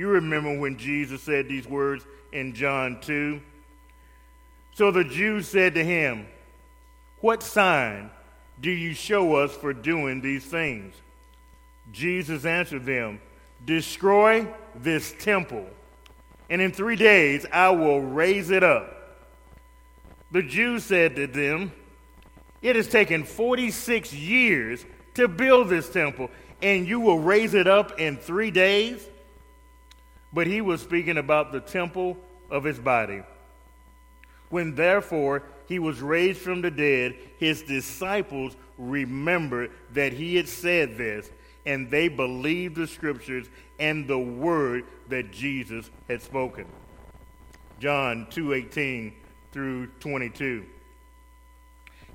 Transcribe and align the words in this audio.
You 0.00 0.08
remember 0.08 0.58
when 0.58 0.78
Jesus 0.78 1.20
said 1.20 1.46
these 1.46 1.68
words 1.68 2.06
in 2.32 2.54
John 2.54 3.02
2? 3.02 3.38
So 4.72 4.90
the 4.90 5.04
Jews 5.04 5.46
said 5.46 5.74
to 5.74 5.84
him, 5.84 6.26
What 7.20 7.42
sign 7.42 8.08
do 8.62 8.70
you 8.70 8.94
show 8.94 9.34
us 9.34 9.54
for 9.54 9.74
doing 9.74 10.22
these 10.22 10.46
things? 10.46 10.94
Jesus 11.92 12.46
answered 12.46 12.86
them, 12.86 13.20
Destroy 13.66 14.48
this 14.74 15.14
temple, 15.18 15.66
and 16.48 16.62
in 16.62 16.72
three 16.72 16.96
days 16.96 17.44
I 17.52 17.68
will 17.68 18.00
raise 18.00 18.48
it 18.50 18.64
up. 18.64 19.18
The 20.32 20.42
Jews 20.42 20.82
said 20.82 21.14
to 21.16 21.26
them, 21.26 21.72
It 22.62 22.74
has 22.74 22.88
taken 22.88 23.22
46 23.22 24.14
years 24.14 24.82
to 25.12 25.28
build 25.28 25.68
this 25.68 25.90
temple, 25.90 26.30
and 26.62 26.88
you 26.88 27.00
will 27.00 27.18
raise 27.18 27.52
it 27.52 27.66
up 27.66 28.00
in 28.00 28.16
three 28.16 28.50
days? 28.50 29.06
But 30.32 30.46
he 30.46 30.60
was 30.60 30.80
speaking 30.80 31.18
about 31.18 31.52
the 31.52 31.60
temple 31.60 32.16
of 32.50 32.64
his 32.64 32.78
body. 32.78 33.22
When 34.48 34.74
therefore 34.74 35.42
he 35.68 35.78
was 35.78 36.00
raised 36.00 36.40
from 36.40 36.60
the 36.60 36.70
dead, 36.70 37.16
his 37.38 37.62
disciples 37.62 38.56
remembered 38.78 39.70
that 39.92 40.12
he 40.12 40.36
had 40.36 40.48
said 40.48 40.96
this, 40.96 41.30
and 41.66 41.90
they 41.90 42.08
believed 42.08 42.76
the 42.76 42.86
scriptures 42.86 43.48
and 43.78 44.06
the 44.06 44.18
word 44.18 44.84
that 45.08 45.30
Jesus 45.30 45.90
had 46.08 46.22
spoken. 46.22 46.66
John 47.78 48.26
2:18 48.30 49.12
through 49.52 49.86
22. 50.00 50.64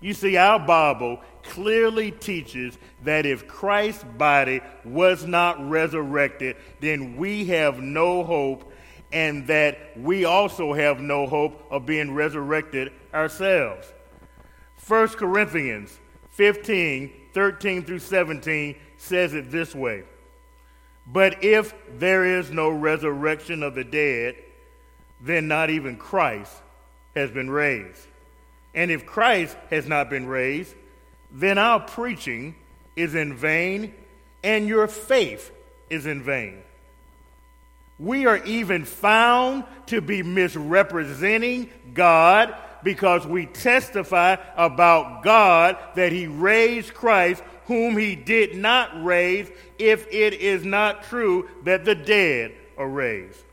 You 0.01 0.13
see, 0.13 0.37
our 0.37 0.59
Bible 0.59 1.19
clearly 1.43 2.11
teaches 2.11 2.77
that 3.03 3.25
if 3.25 3.47
Christ's 3.47 4.03
body 4.03 4.61
was 4.83 5.25
not 5.25 5.69
resurrected, 5.69 6.57
then 6.79 7.17
we 7.17 7.45
have 7.45 7.79
no 7.79 8.23
hope, 8.23 8.71
and 9.11 9.47
that 9.47 9.77
we 9.97 10.25
also 10.25 10.73
have 10.73 10.99
no 10.99 11.27
hope 11.27 11.65
of 11.69 11.85
being 11.85 12.13
resurrected 12.13 12.91
ourselves. 13.13 13.93
1 14.87 15.07
Corinthians 15.09 15.99
15 16.31 17.11
13 17.33 17.83
through 17.83 17.99
17 17.99 18.75
says 18.97 19.33
it 19.33 19.51
this 19.51 19.75
way 19.75 20.03
But 21.07 21.43
if 21.43 21.73
there 21.99 22.39
is 22.39 22.49
no 22.49 22.69
resurrection 22.69 23.61
of 23.61 23.75
the 23.75 23.83
dead, 23.83 24.35
then 25.21 25.47
not 25.47 25.69
even 25.69 25.97
Christ 25.97 26.53
has 27.15 27.31
been 27.31 27.49
raised. 27.49 28.07
And 28.75 28.91
if 28.91 29.05
Christ 29.05 29.57
has 29.69 29.87
not 29.87 30.09
been 30.09 30.27
raised, 30.27 30.75
then 31.31 31.57
our 31.57 31.79
preaching 31.79 32.55
is 32.95 33.15
in 33.15 33.33
vain 33.33 33.93
and 34.43 34.67
your 34.67 34.87
faith 34.87 35.51
is 35.89 36.05
in 36.05 36.21
vain. 36.21 36.61
We 37.97 38.25
are 38.25 38.43
even 38.45 38.83
found 38.83 39.63
to 39.87 40.01
be 40.01 40.21
misrepresenting 40.21 41.69
God 41.93 42.53
because 42.83 43.25
we 43.25 43.45
testify 43.45 44.35
about 44.57 45.23
God 45.23 45.77
that 45.95 46.11
He 46.11 46.27
raised 46.27 46.93
Christ, 46.93 47.41
whom 47.65 47.97
He 47.97 48.15
did 48.15 48.55
not 48.57 49.03
raise, 49.03 49.49
if 49.79 50.05
it 50.13 50.33
is 50.33 50.65
not 50.65 51.03
true 51.03 51.49
that 51.63 51.85
the 51.85 51.95
dead 51.95 52.53
are 52.77 52.87
raised. 52.87 53.44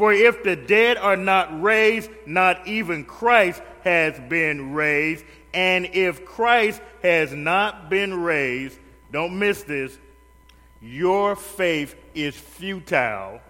For 0.00 0.14
if 0.14 0.42
the 0.42 0.56
dead 0.56 0.96
are 0.96 1.14
not 1.14 1.60
raised, 1.60 2.10
not 2.24 2.66
even 2.66 3.04
Christ 3.04 3.60
has 3.84 4.18
been 4.30 4.72
raised. 4.72 5.26
And 5.52 5.90
if 5.92 6.24
Christ 6.24 6.80
has 7.02 7.34
not 7.34 7.90
been 7.90 8.22
raised, 8.22 8.78
don't 9.12 9.38
miss 9.38 9.62
this, 9.62 9.98
your 10.80 11.36
faith 11.36 11.96
is 12.14 12.34
futile 12.34 13.42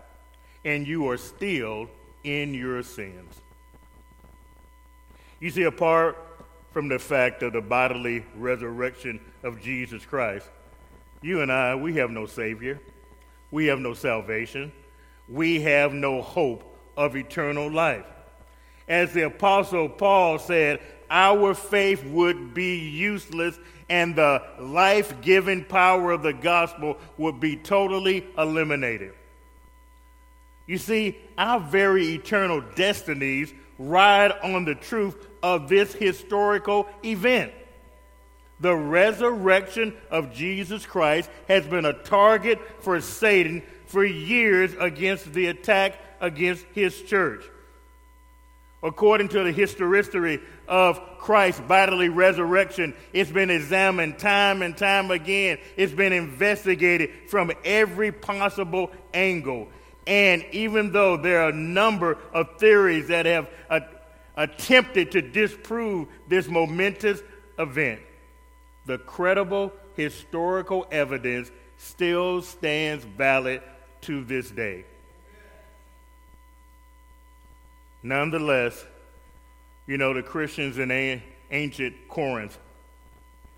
and 0.64 0.88
you 0.88 1.08
are 1.10 1.18
still 1.18 1.88
in 2.24 2.52
your 2.52 2.82
sins. 2.82 3.32
You 5.38 5.50
see, 5.50 5.62
apart 5.62 6.18
from 6.72 6.88
the 6.88 6.98
fact 6.98 7.44
of 7.44 7.52
the 7.52 7.60
bodily 7.60 8.24
resurrection 8.34 9.20
of 9.44 9.62
Jesus 9.62 10.04
Christ, 10.04 10.48
you 11.22 11.42
and 11.42 11.52
I, 11.52 11.76
we 11.76 11.94
have 11.94 12.10
no 12.10 12.26
Savior. 12.26 12.80
We 13.52 13.66
have 13.66 13.78
no 13.78 13.94
salvation. 13.94 14.72
We 15.30 15.60
have 15.62 15.92
no 15.92 16.20
hope 16.20 16.64
of 16.96 17.16
eternal 17.16 17.70
life. 17.70 18.04
As 18.88 19.12
the 19.12 19.26
Apostle 19.26 19.88
Paul 19.88 20.38
said, 20.38 20.80
our 21.08 21.54
faith 21.54 22.04
would 22.04 22.52
be 22.54 22.78
useless 22.78 23.58
and 23.88 24.14
the 24.14 24.42
life 24.58 25.20
giving 25.20 25.64
power 25.64 26.12
of 26.12 26.22
the 26.22 26.32
gospel 26.32 26.96
would 27.18 27.40
be 27.40 27.56
totally 27.56 28.26
eliminated. 28.38 29.14
You 30.66 30.78
see, 30.78 31.18
our 31.36 31.58
very 31.58 32.14
eternal 32.14 32.62
destinies 32.76 33.52
ride 33.78 34.32
on 34.44 34.64
the 34.64 34.76
truth 34.76 35.16
of 35.42 35.68
this 35.68 35.92
historical 35.92 36.88
event. 37.04 37.52
The 38.60 38.74
resurrection 38.74 39.94
of 40.10 40.32
Jesus 40.32 40.84
Christ 40.84 41.30
has 41.48 41.66
been 41.66 41.86
a 41.86 41.94
target 41.94 42.58
for 42.80 43.00
Satan 43.00 43.62
for 43.86 44.04
years 44.04 44.74
against 44.78 45.32
the 45.32 45.46
attack 45.46 45.98
against 46.20 46.64
his 46.74 47.00
church. 47.02 47.42
According 48.82 49.28
to 49.30 49.42
the 49.42 49.52
history 49.52 50.40
of 50.68 51.00
Christ's 51.18 51.60
bodily 51.62 52.08
resurrection, 52.08 52.94
it's 53.12 53.30
been 53.30 53.50
examined 53.50 54.18
time 54.18 54.62
and 54.62 54.76
time 54.76 55.10
again. 55.10 55.58
It's 55.76 55.92
been 55.92 56.12
investigated 56.12 57.10
from 57.28 57.52
every 57.64 58.12
possible 58.12 58.90
angle. 59.12 59.68
And 60.06 60.44
even 60.52 60.92
though 60.92 61.16
there 61.16 61.42
are 61.42 61.50
a 61.50 61.54
number 61.54 62.18
of 62.32 62.58
theories 62.58 63.08
that 63.08 63.26
have 63.26 63.48
attempted 64.36 65.12
to 65.12 65.22
disprove 65.22 66.08
this 66.28 66.48
momentous 66.48 67.20
event, 67.58 68.00
the 68.86 68.98
credible 68.98 69.72
historical 69.96 70.86
evidence 70.90 71.50
still 71.76 72.42
stands 72.42 73.04
valid 73.04 73.62
to 74.02 74.24
this 74.24 74.50
day. 74.50 74.84
Nonetheless, 78.02 78.84
you 79.86 79.98
know, 79.98 80.14
the 80.14 80.22
Christians 80.22 80.78
in 80.78 81.22
ancient 81.50 81.94
Corinth, 82.08 82.58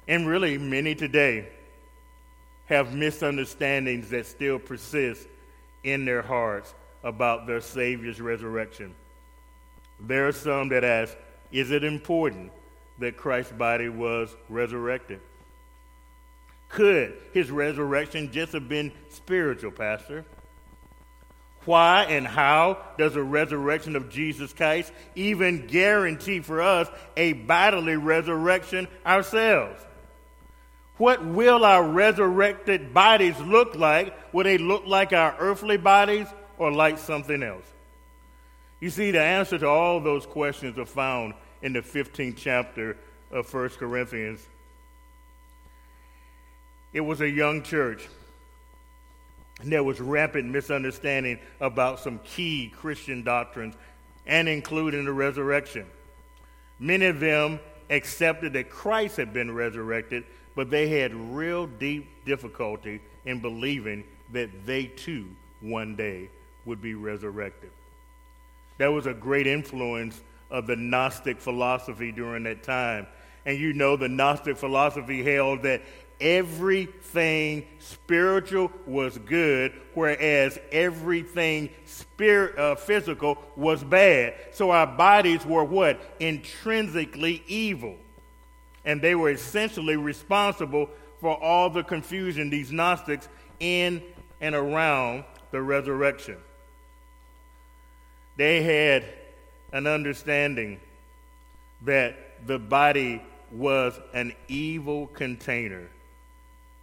and 0.08 0.26
really 0.26 0.58
many 0.58 0.94
today, 0.94 1.48
have 2.66 2.94
misunderstandings 2.94 4.08
that 4.10 4.26
still 4.26 4.58
persist 4.58 5.28
in 5.84 6.04
their 6.04 6.22
hearts 6.22 6.74
about 7.04 7.46
their 7.46 7.60
Savior's 7.60 8.20
resurrection. 8.20 8.94
There 10.00 10.26
are 10.26 10.32
some 10.32 10.68
that 10.70 10.84
ask, 10.84 11.16
is 11.50 11.70
it 11.70 11.84
important 11.84 12.50
that 13.02 13.16
Christ's 13.16 13.52
body 13.52 13.88
was 13.88 14.34
resurrected? 14.48 15.20
Could 16.68 17.14
his 17.32 17.50
resurrection 17.50 18.32
just 18.32 18.52
have 18.54 18.68
been 18.68 18.92
spiritual, 19.10 19.70
Pastor? 19.70 20.24
Why 21.64 22.04
and 22.04 22.26
how 22.26 22.78
does 22.98 23.14
the 23.14 23.22
resurrection 23.22 23.94
of 23.94 24.10
Jesus 24.10 24.52
Christ 24.52 24.92
even 25.14 25.66
guarantee 25.66 26.40
for 26.40 26.60
us 26.60 26.88
a 27.16 27.34
bodily 27.34 27.96
resurrection 27.96 28.88
ourselves? 29.06 29.80
What 30.96 31.24
will 31.24 31.64
our 31.64 31.84
resurrected 31.84 32.92
bodies 32.92 33.38
look 33.40 33.76
like? 33.76 34.14
Will 34.32 34.44
they 34.44 34.58
look 34.58 34.86
like 34.86 35.12
our 35.12 35.36
earthly 35.38 35.76
bodies 35.76 36.26
or 36.58 36.72
like 36.72 36.98
something 36.98 37.42
else? 37.42 37.64
You 38.80 38.90
see, 38.90 39.12
the 39.12 39.22
answer 39.22 39.58
to 39.58 39.68
all 39.68 40.00
those 40.00 40.26
questions 40.26 40.78
are 40.78 40.86
found 40.86 41.34
in 41.62 41.72
the 41.72 41.80
15th 41.80 42.36
chapter 42.36 42.96
of 43.30 43.52
1 43.52 43.68
Corinthians. 43.70 44.46
It 46.92 47.00
was 47.00 47.20
a 47.20 47.28
young 47.28 47.62
church, 47.62 48.06
and 49.60 49.72
there 49.72 49.82
was 49.82 50.00
rampant 50.00 50.50
misunderstanding 50.50 51.38
about 51.60 52.00
some 52.00 52.18
key 52.24 52.72
Christian 52.76 53.22
doctrines, 53.22 53.74
and 54.26 54.48
including 54.48 55.04
the 55.04 55.12
resurrection. 55.12 55.86
Many 56.78 57.06
of 57.06 57.20
them 57.20 57.60
accepted 57.90 58.52
that 58.54 58.70
Christ 58.70 59.16
had 59.16 59.32
been 59.32 59.54
resurrected, 59.54 60.24
but 60.54 60.68
they 60.68 60.88
had 60.88 61.14
real 61.14 61.66
deep 61.66 62.08
difficulty 62.24 63.00
in 63.24 63.40
believing 63.40 64.04
that 64.32 64.66
they 64.66 64.84
too 64.84 65.28
one 65.60 65.94
day 65.94 66.28
would 66.64 66.82
be 66.82 66.94
resurrected. 66.94 67.70
That 68.78 68.88
was 68.88 69.06
a 69.06 69.14
great 69.14 69.46
influence 69.46 70.20
of 70.52 70.68
the 70.68 70.76
Gnostic 70.76 71.40
philosophy 71.40 72.12
during 72.12 72.44
that 72.44 72.62
time. 72.62 73.08
And 73.44 73.58
you 73.58 73.72
know, 73.72 73.96
the 73.96 74.08
Gnostic 74.08 74.56
philosophy 74.56 75.24
held 75.24 75.62
that 75.62 75.82
everything 76.20 77.66
spiritual 77.80 78.70
was 78.86 79.18
good, 79.18 79.72
whereas 79.94 80.60
everything 80.70 81.70
spirit, 81.84 82.56
uh, 82.56 82.76
physical 82.76 83.36
was 83.56 83.82
bad. 83.82 84.34
So 84.52 84.70
our 84.70 84.86
bodies 84.86 85.44
were 85.44 85.64
what? 85.64 86.00
Intrinsically 86.20 87.42
evil 87.48 87.96
and 88.84 89.00
they 89.00 89.14
were 89.14 89.30
essentially 89.30 89.96
responsible 89.96 90.88
for 91.20 91.40
all 91.42 91.70
the 91.70 91.82
confusion 91.82 92.50
these 92.50 92.72
Gnostics 92.72 93.28
in 93.60 94.02
and 94.40 94.54
around 94.54 95.24
the 95.50 95.62
resurrection. 95.62 96.36
They 98.36 98.62
had 98.62 99.04
an 99.72 99.86
understanding 99.86 100.80
that 101.82 102.46
the 102.46 102.58
body 102.58 103.22
was 103.50 103.98
an 104.14 104.32
evil 104.48 105.08
container, 105.08 105.88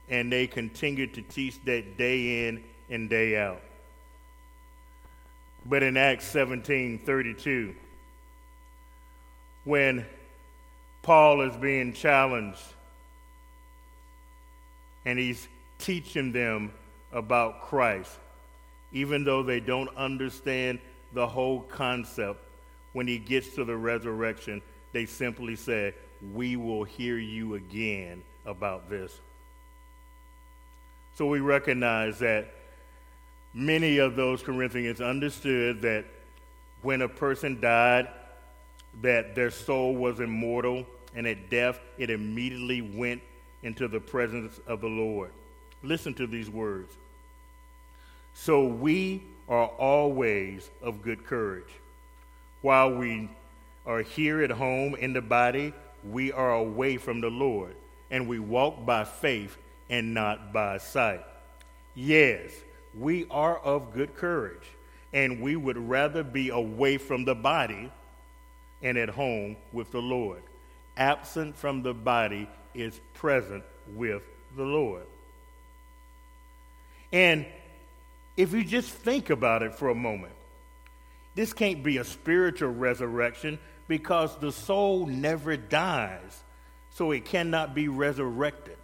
and 0.10 0.32
they 0.32 0.48
continued 0.48 1.14
to 1.14 1.22
teach 1.22 1.64
that 1.66 1.98
day 1.98 2.48
in 2.48 2.64
and 2.90 3.10
day 3.10 3.38
out. 3.38 3.62
But 5.66 5.84
in 5.84 5.98
Acts 5.98 6.26
17 6.26 7.00
32, 7.06 7.76
when 9.66 10.06
Paul 11.02 11.42
is 11.42 11.56
being 11.56 11.94
challenged 11.94 12.62
and 15.06 15.18
he's 15.18 15.48
teaching 15.78 16.32
them 16.32 16.72
about 17.12 17.62
Christ, 17.62 18.18
even 18.92 19.24
though 19.24 19.44
they 19.44 19.60
don't 19.60 19.96
understand 19.96 20.80
the 21.14 21.26
whole 21.26 21.62
concept. 21.62 22.40
When 22.94 23.08
he 23.08 23.18
gets 23.18 23.50
to 23.56 23.64
the 23.64 23.76
resurrection, 23.76 24.62
they 24.94 25.06
simply 25.06 25.56
say, 25.56 25.94
We 26.34 26.56
will 26.56 26.84
hear 26.84 27.18
you 27.18 27.56
again 27.56 28.24
about 28.46 28.90
this. 28.90 29.20
So 31.16 31.26
we 31.26 31.40
recognize 31.40 32.20
that 32.20 32.54
many 33.54 33.98
of 33.98 34.16
those 34.16 34.42
Corinthians 34.42 35.02
understood 35.02 35.82
that 35.82 36.06
when 36.82 37.02
a 37.02 37.10
person 37.10 37.60
died, 37.60 38.08
that 39.02 39.36
their 39.36 39.52
soul 39.52 39.96
was 39.96 40.20
immortal, 40.20 40.86
and 41.16 41.28
at 41.28 41.50
death 41.50 41.80
it 41.98 42.10
immediately 42.10 42.82
went 42.82 43.22
into 43.64 43.88
the 43.88 44.00
presence 44.00 44.60
of 44.68 44.82
the 44.82 44.88
Lord. 44.88 45.32
Listen 45.84 46.14
to 46.16 46.28
these 46.28 46.50
words. 46.50 46.96
So 48.34 48.66
we 48.66 49.24
are 49.48 49.68
always 49.68 50.70
of 50.82 51.02
good 51.02 51.26
courage. 51.26 51.74
While 52.62 52.96
we 52.96 53.30
are 53.86 54.02
here 54.02 54.42
at 54.42 54.52
home 54.52 54.96
in 54.96 55.14
the 55.14 55.22
body, 55.22 55.74
we 56.04 56.32
are 56.32 56.54
away 56.54 56.98
from 56.98 57.22
the 57.22 57.30
Lord, 57.30 57.76
and 58.12 58.28
we 58.28 58.40
walk 58.40 58.86
by 58.86 59.06
faith 59.06 59.58
and 59.90 60.14
not 60.14 60.54
by 60.54 60.78
sight. 60.78 61.24
Yes, 61.96 62.52
we 62.98 63.26
are 63.32 63.58
of 63.60 63.94
good 63.94 64.16
courage, 64.16 64.68
and 65.14 65.42
we 65.42 65.56
would 65.56 65.78
rather 65.78 66.24
be 66.24 66.50
away 66.50 66.98
from 66.98 67.26
the 67.26 67.36
body 67.36 67.92
and 68.82 68.98
at 68.98 69.10
home 69.10 69.56
with 69.72 69.92
the 69.92 70.02
Lord. 70.02 70.42
Absent 70.98 71.56
from 71.56 71.82
the 71.82 71.94
body 71.94 72.48
is 72.74 73.00
present 73.14 73.64
with 73.96 74.24
the 74.56 74.64
Lord. 74.64 75.06
And 77.12 77.46
if 78.38 78.54
you 78.54 78.64
just 78.64 78.92
think 78.92 79.30
about 79.30 79.64
it 79.64 79.74
for 79.74 79.90
a 79.90 79.96
moment, 79.96 80.34
this 81.40 81.54
can't 81.54 81.84
be 81.84 81.96
a 82.00 82.04
spiritual 82.04 82.68
resurrection 82.68 83.58
because 83.88 84.36
the 84.40 84.52
soul 84.52 85.06
never 85.06 85.56
dies, 85.56 86.44
so 86.92 87.12
it 87.12 87.24
cannot 87.24 87.74
be 87.74 87.88
resurrected. 87.88 88.76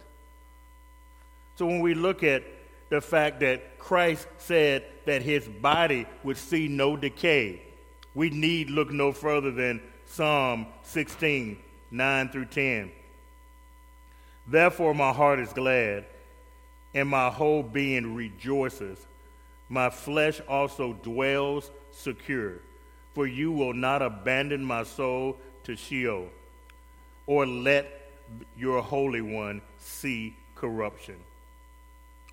So 1.56 1.66
when 1.66 1.80
we 1.80 1.92
look 1.92 2.22
at 2.22 2.44
the 2.88 3.02
fact 3.02 3.40
that 3.40 3.78
Christ 3.78 4.26
said 4.38 4.86
that 5.04 5.20
his 5.20 5.46
body 5.46 6.06
would 6.22 6.38
see 6.38 6.66
no 6.66 6.96
decay, 6.96 7.60
we 8.14 8.30
need 8.30 8.70
look 8.70 8.90
no 8.90 9.12
further 9.12 9.50
than 9.50 9.82
Psalm 10.06 10.66
16, 10.84 11.58
9 11.90 12.28
through 12.30 12.46
10. 12.46 12.90
Therefore, 14.46 14.94
my 14.94 15.12
heart 15.12 15.40
is 15.40 15.52
glad, 15.52 16.06
and 16.94 17.06
my 17.06 17.28
whole 17.28 17.62
being 17.62 18.14
rejoices. 18.14 18.98
My 19.68 19.90
flesh 19.90 20.40
also 20.48 20.92
dwells 20.92 21.70
secure, 21.90 22.60
for 23.14 23.26
you 23.26 23.50
will 23.50 23.74
not 23.74 24.02
abandon 24.02 24.64
my 24.64 24.84
soul 24.84 25.36
to 25.64 25.74
Sheol, 25.74 26.28
or 27.26 27.46
let 27.46 28.10
your 28.56 28.80
Holy 28.80 29.22
One 29.22 29.60
see 29.78 30.36
corruption. 30.54 31.16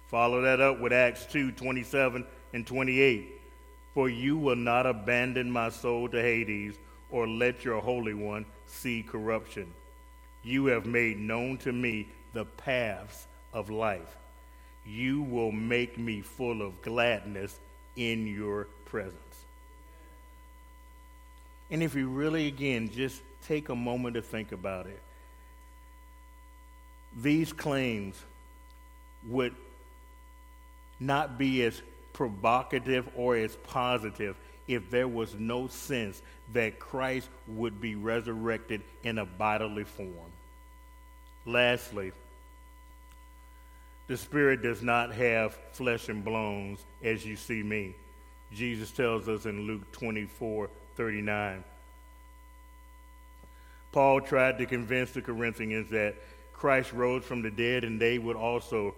Follow 0.07 0.41
that 0.41 0.61
up 0.61 0.79
with 0.79 0.93
Acts 0.93 1.25
2 1.25 1.53
27 1.53 2.25
and 2.53 2.67
28. 2.67 3.31
For 3.95 4.09
you 4.09 4.37
will 4.37 4.55
not 4.55 4.85
abandon 4.85 5.49
my 5.51 5.69
soul 5.69 6.07
to 6.09 6.21
Hades, 6.21 6.75
or 7.09 7.27
let 7.27 7.63
your 7.63 7.79
Holy 7.81 8.13
One 8.13 8.45
see 8.67 9.03
corruption. 9.03 9.71
You 10.43 10.65
have 10.67 10.85
made 10.85 11.19
known 11.19 11.57
to 11.59 11.71
me 11.71 12.07
the 12.33 12.45
paths 12.45 13.27
of 13.53 13.69
life. 13.69 14.17
You 14.85 15.21
will 15.21 15.51
make 15.51 15.97
me 15.97 16.21
full 16.21 16.61
of 16.61 16.81
gladness 16.81 17.59
in 17.95 18.27
your 18.27 18.67
presence. 18.85 19.17
And 21.71 21.81
if 21.81 21.95
you 21.95 22.09
really, 22.09 22.47
again, 22.47 22.89
just 22.93 23.21
take 23.47 23.69
a 23.69 23.75
moment 23.75 24.15
to 24.15 24.21
think 24.21 24.51
about 24.51 24.85
it, 24.87 25.01
these 27.21 27.53
claims 27.53 28.15
would 29.27 29.55
not 30.99 31.37
be 31.37 31.63
as 31.63 31.81
provocative 32.11 33.07
or 33.15 33.35
as 33.35 33.55
positive 33.63 34.35
if 34.67 34.89
there 34.89 35.07
was 35.07 35.35
no 35.35 35.67
sense 35.67 36.21
that 36.53 36.79
Christ 36.79 37.29
would 37.47 37.81
be 37.81 37.95
resurrected 37.95 38.81
in 39.03 39.17
a 39.17 39.25
bodily 39.25 39.83
form. 39.83 40.31
Lastly, 41.45 42.11
the 44.07 44.17
Spirit 44.17 44.61
does 44.61 44.81
not 44.81 45.13
have 45.13 45.57
flesh 45.71 46.09
and 46.09 46.23
bones 46.23 46.79
as 47.03 47.25
you 47.25 47.35
see 47.35 47.63
me. 47.63 47.95
Jesus 48.53 48.91
tells 48.91 49.27
us 49.27 49.45
in 49.45 49.65
Luke 49.65 49.91
24 49.91 50.69
39. 50.95 51.63
Paul 53.91 54.21
tried 54.21 54.57
to 54.57 54.65
convince 54.65 55.11
the 55.11 55.21
Corinthians 55.21 55.89
that 55.91 56.15
Christ 56.53 56.93
rose 56.93 57.23
from 57.23 57.41
the 57.41 57.51
dead 57.51 57.83
and 57.83 57.99
they 57.99 58.17
would 58.17 58.35
also 58.35 58.95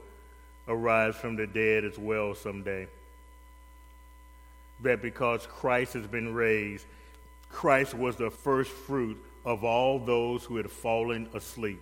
arise 0.68 1.16
from 1.16 1.36
the 1.36 1.48
dead 1.48 1.86
as 1.86 1.98
well 1.98 2.34
someday. 2.34 2.88
That 4.82 5.02
because 5.02 5.48
Christ 5.48 5.94
has 5.94 6.08
been 6.08 6.34
raised, 6.34 6.86
Christ 7.50 7.94
was 7.94 8.16
the 8.16 8.32
first 8.32 8.72
fruit 8.72 9.18
of 9.46 9.64
all 9.64 10.00
those 10.00 10.44
who 10.44 10.58
had 10.58 10.70
fallen 10.70 11.30
asleep. 11.34 11.82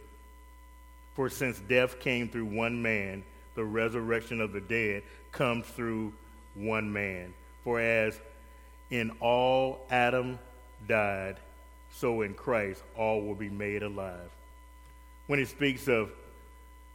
For 1.15 1.30
since 1.30 1.60
death 1.60 2.00
came 2.00 2.27
through 2.27 2.45
one 2.45 2.81
man, 2.81 3.24
the 3.56 3.63
resurrection 3.63 4.42
of 4.42 4.51
the 4.51 4.62
dead 4.62 5.04
comes 5.31 5.65
through 5.68 6.13
one 6.56 6.92
man. 6.92 7.33
For 7.63 7.80
as 7.80 8.19
in 8.89 9.12
all 9.20 9.86
Adam 9.89 10.39
died, 10.88 11.38
so 11.91 12.22
in 12.22 12.34
Christ 12.34 12.84
all 12.98 13.22
will 13.22 13.36
be 13.36 13.50
made 13.50 13.84
alive. 13.84 14.29
When 15.27 15.39
he 15.39 15.46
speaks 15.46 15.88
of 15.88 16.12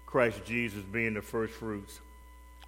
Christ 0.07 0.45
Jesus 0.45 0.83
being 0.83 1.15
the 1.15 1.23
first 1.23 1.55
fruits, 1.55 2.01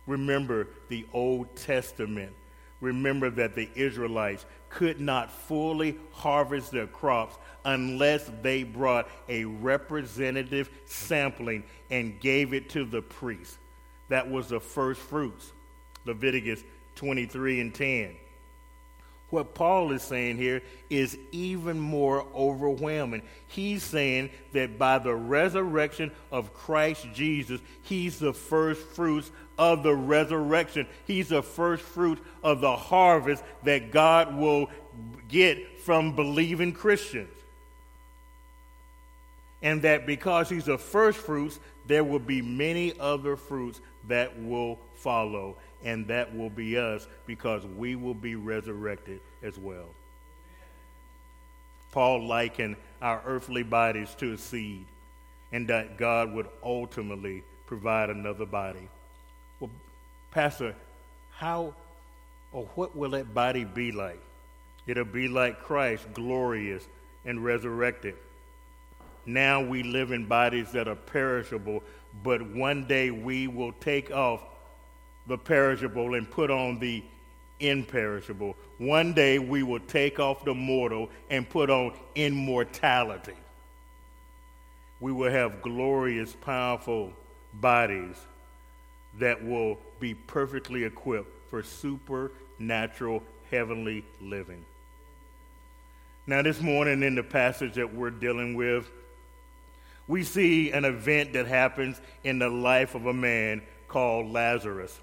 remember 0.07 0.69
the 0.89 1.07
Old 1.13 1.55
Testament. 1.57 2.33
Remember 2.81 3.31
that 3.31 3.55
the 3.55 3.69
Israelites 3.75 4.47
could 4.71 5.01
not 5.01 5.31
fully 5.31 5.99
harvest 6.13 6.71
their 6.71 6.87
crops 6.87 7.37
unless 7.65 8.31
they 8.43 8.63
brought 8.63 9.09
a 9.29 9.45
representative 9.45 10.71
sampling 10.87 11.63
and 11.91 12.19
gave 12.21 12.55
it 12.55 12.71
to 12.71 12.85
the 12.85 13.03
priest. 13.03 13.59
That 14.09 14.31
was 14.31 14.49
the 14.49 14.61
first 14.61 15.01
fruits. 15.01 15.53
Leviticus 16.07 16.63
23 16.97 17.61
and 17.61 17.75
10. 17.75 18.17
What 19.31 19.55
Paul 19.55 19.93
is 19.93 20.03
saying 20.03 20.37
here 20.39 20.61
is 20.91 21.17
even 21.31 21.79
more 21.79 22.27
overwhelming. 22.35 23.23
He's 23.47 23.83
saying 23.83 24.31
that 24.53 24.79
by 24.79 24.99
the 24.99 25.15
resurrection 25.15 26.11
of 26.33 26.53
Christ 26.53 27.07
Jesus, 27.15 27.61
he's 27.83 28.19
the 28.19 28.33
first 28.33 28.83
fruits 28.83 29.31
of 29.57 29.83
the 29.85 29.95
resurrection. 29.95 30.87
He's 31.07 31.29
the 31.29 31.43
first 31.43 31.83
fruit 31.83 32.19
of 32.43 32.61
the 32.61 32.75
harvest 32.75 33.45
that 33.63 33.93
God 33.93 34.37
will 34.37 34.69
get 35.29 35.81
from 35.81 36.17
believing 36.17 36.73
Christians. 36.73 37.29
And 39.63 39.83
that 39.83 40.07
because 40.07 40.49
he's 40.49 40.65
the 40.65 40.79
first 40.79 41.19
fruits, 41.19 41.61
there 41.87 42.03
will 42.03 42.19
be 42.19 42.43
many 42.43 42.99
other 42.99 43.37
fruits 43.37 43.81
that 44.09 44.39
will 44.41 44.79
follow 44.95 45.57
and 45.85 46.07
that 46.09 46.35
will 46.35 46.51
be 46.51 46.77
us 46.77 47.07
because 47.27 47.65
we 47.65 47.97
will 47.97 48.15
be 48.15 48.35
resurrected 48.35 49.21
as 49.43 49.59
well. 49.59 49.87
Paul 51.93 52.27
likened 52.27 52.77
our 53.03 53.23
earthly 53.27 53.63
bodies 53.63 54.15
to 54.19 54.35
a 54.35 54.39
seed 54.39 54.85
and 55.53 55.69
that 55.69 55.97
God 55.97 56.33
would 56.33 56.49
ultimately 56.63 57.43
provide 57.67 58.11
another 58.11 58.47
body. 58.47 58.89
Well, 59.59 59.71
Pastor, 60.31 60.75
how 61.33 61.75
or 62.53 62.65
what 62.75 62.97
will 62.97 63.11
that 63.11 63.33
body 63.35 63.65
be 63.65 63.93
like? 63.93 64.21
It'll 64.87 65.05
be 65.05 65.29
like 65.29 65.61
Christ, 65.61 66.07
glorious 66.15 66.87
and 67.25 67.45
resurrected. 67.45 68.17
Now 69.27 69.61
we 69.61 69.83
live 69.83 70.13
in 70.13 70.27
bodies 70.27 70.73
that 70.73 70.89
are 70.89 70.97
perishable, 70.97 71.83
but 72.23 72.43
one 72.43 72.87
day 72.87 73.11
we 73.11 73.47
will 73.47 73.73
take 73.73 74.11
off 74.11 74.43
the 75.27 75.39
perishable 75.39 76.15
and 76.15 76.31
put 76.31 76.51
on 76.51 76.79
the 76.79 77.03
imperishable. 77.61 78.57
One 78.79 79.13
day 79.13 79.39
we 79.39 79.63
will 79.63 79.81
take 79.81 80.19
off 80.19 80.45
the 80.45 80.55
mortal 80.55 81.11
and 81.29 81.49
put 81.49 81.71
on 81.71 81.93
immortality. 82.15 83.37
We 85.01 85.13
will 85.13 85.31
have 85.31 85.63
glorious, 85.63 86.35
powerful 86.35 87.13
bodies 87.55 88.17
that 89.19 89.43
will 89.45 89.79
be 89.99 90.15
perfectly 90.15 90.85
equipped 90.85 91.51
for 91.51 91.63
supernatural 91.63 93.23
heavenly 93.51 94.05
living. 94.21 94.65
Now, 96.27 96.43
this 96.43 96.61
morning 96.61 97.03
in 97.03 97.15
the 97.15 97.23
passage 97.23 97.75
that 97.75 97.93
we're 97.93 98.11
dealing 98.11 98.55
with, 98.55 98.89
we 100.11 100.25
see 100.25 100.73
an 100.73 100.85
event 100.85 101.35
that 101.35 101.47
happens 101.47 102.01
in 102.25 102.41
the 102.41 102.49
life 102.49 102.97
of 102.97 103.07
a 103.07 103.13
man 103.13 103.63
called 103.87 104.29
Lazarus. 104.29 104.99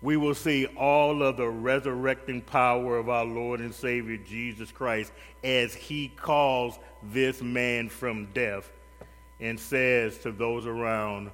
We 0.00 0.16
will 0.16 0.34
see 0.34 0.66
all 0.66 1.22
of 1.22 1.36
the 1.36 1.48
resurrecting 1.48 2.40
power 2.42 2.98
of 2.98 3.08
our 3.08 3.24
Lord 3.24 3.60
and 3.60 3.72
Savior 3.72 4.16
Jesus 4.16 4.72
Christ 4.72 5.12
as 5.44 5.72
he 5.72 6.08
calls 6.08 6.80
this 7.12 7.40
man 7.40 7.88
from 7.88 8.26
death 8.34 8.72
and 9.38 9.58
says 9.58 10.18
to 10.18 10.32
those 10.32 10.66
around, 10.66 11.30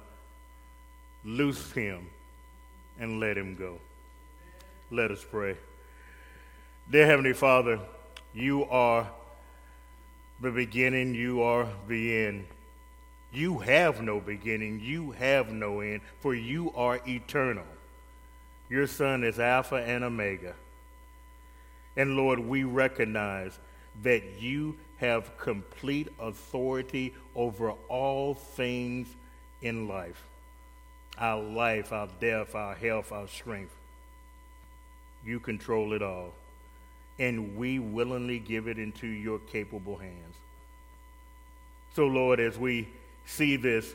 Loose 1.25 1.71
him 1.71 2.07
and 2.99 3.19
let 3.19 3.35
him 3.35 3.55
go. 3.55 3.79
Let 4.91 5.09
us 5.09 5.25
pray. 5.27 5.57
Dear 6.91 7.07
Heavenly 7.07 7.33
Father, 7.33 7.79
you 8.31 8.65
are 8.65 9.09
the 10.39 10.51
beginning, 10.51 11.15
you 11.15 11.41
are 11.41 11.67
the 11.87 12.25
end. 12.25 12.45
You 13.31 13.59
have 13.59 14.01
no 14.01 14.19
beginning, 14.19 14.79
you 14.79 15.11
have 15.11 15.51
no 15.51 15.81
end, 15.81 16.01
for 16.19 16.33
you 16.33 16.71
are 16.75 16.99
eternal. 17.07 17.65
Your 18.69 18.87
Son 18.87 19.23
is 19.23 19.39
Alpha 19.39 19.75
and 19.75 20.03
Omega. 20.03 20.55
And 21.95 22.15
Lord, 22.15 22.39
we 22.39 22.63
recognize 22.63 23.59
that 24.03 24.23
you 24.39 24.77
have 24.97 25.37
complete 25.37 26.07
authority 26.19 27.13
over 27.35 27.71
all 27.87 28.33
things 28.33 29.07
in 29.61 29.87
life 29.87 30.23
our 31.17 31.41
life, 31.41 31.91
our 31.91 32.07
death, 32.21 32.55
our 32.55 32.73
health, 32.73 33.11
our 33.11 33.27
strength. 33.27 33.75
You 35.25 35.41
control 35.41 35.91
it 35.91 36.01
all. 36.01 36.33
And 37.19 37.57
we 37.57 37.77
willingly 37.77 38.39
give 38.39 38.69
it 38.69 38.79
into 38.79 39.05
your 39.05 39.39
capable 39.39 39.97
hands. 39.97 40.35
So, 41.93 42.05
Lord, 42.05 42.39
as 42.39 42.57
we 42.57 42.87
see 43.29 43.55
this 43.55 43.93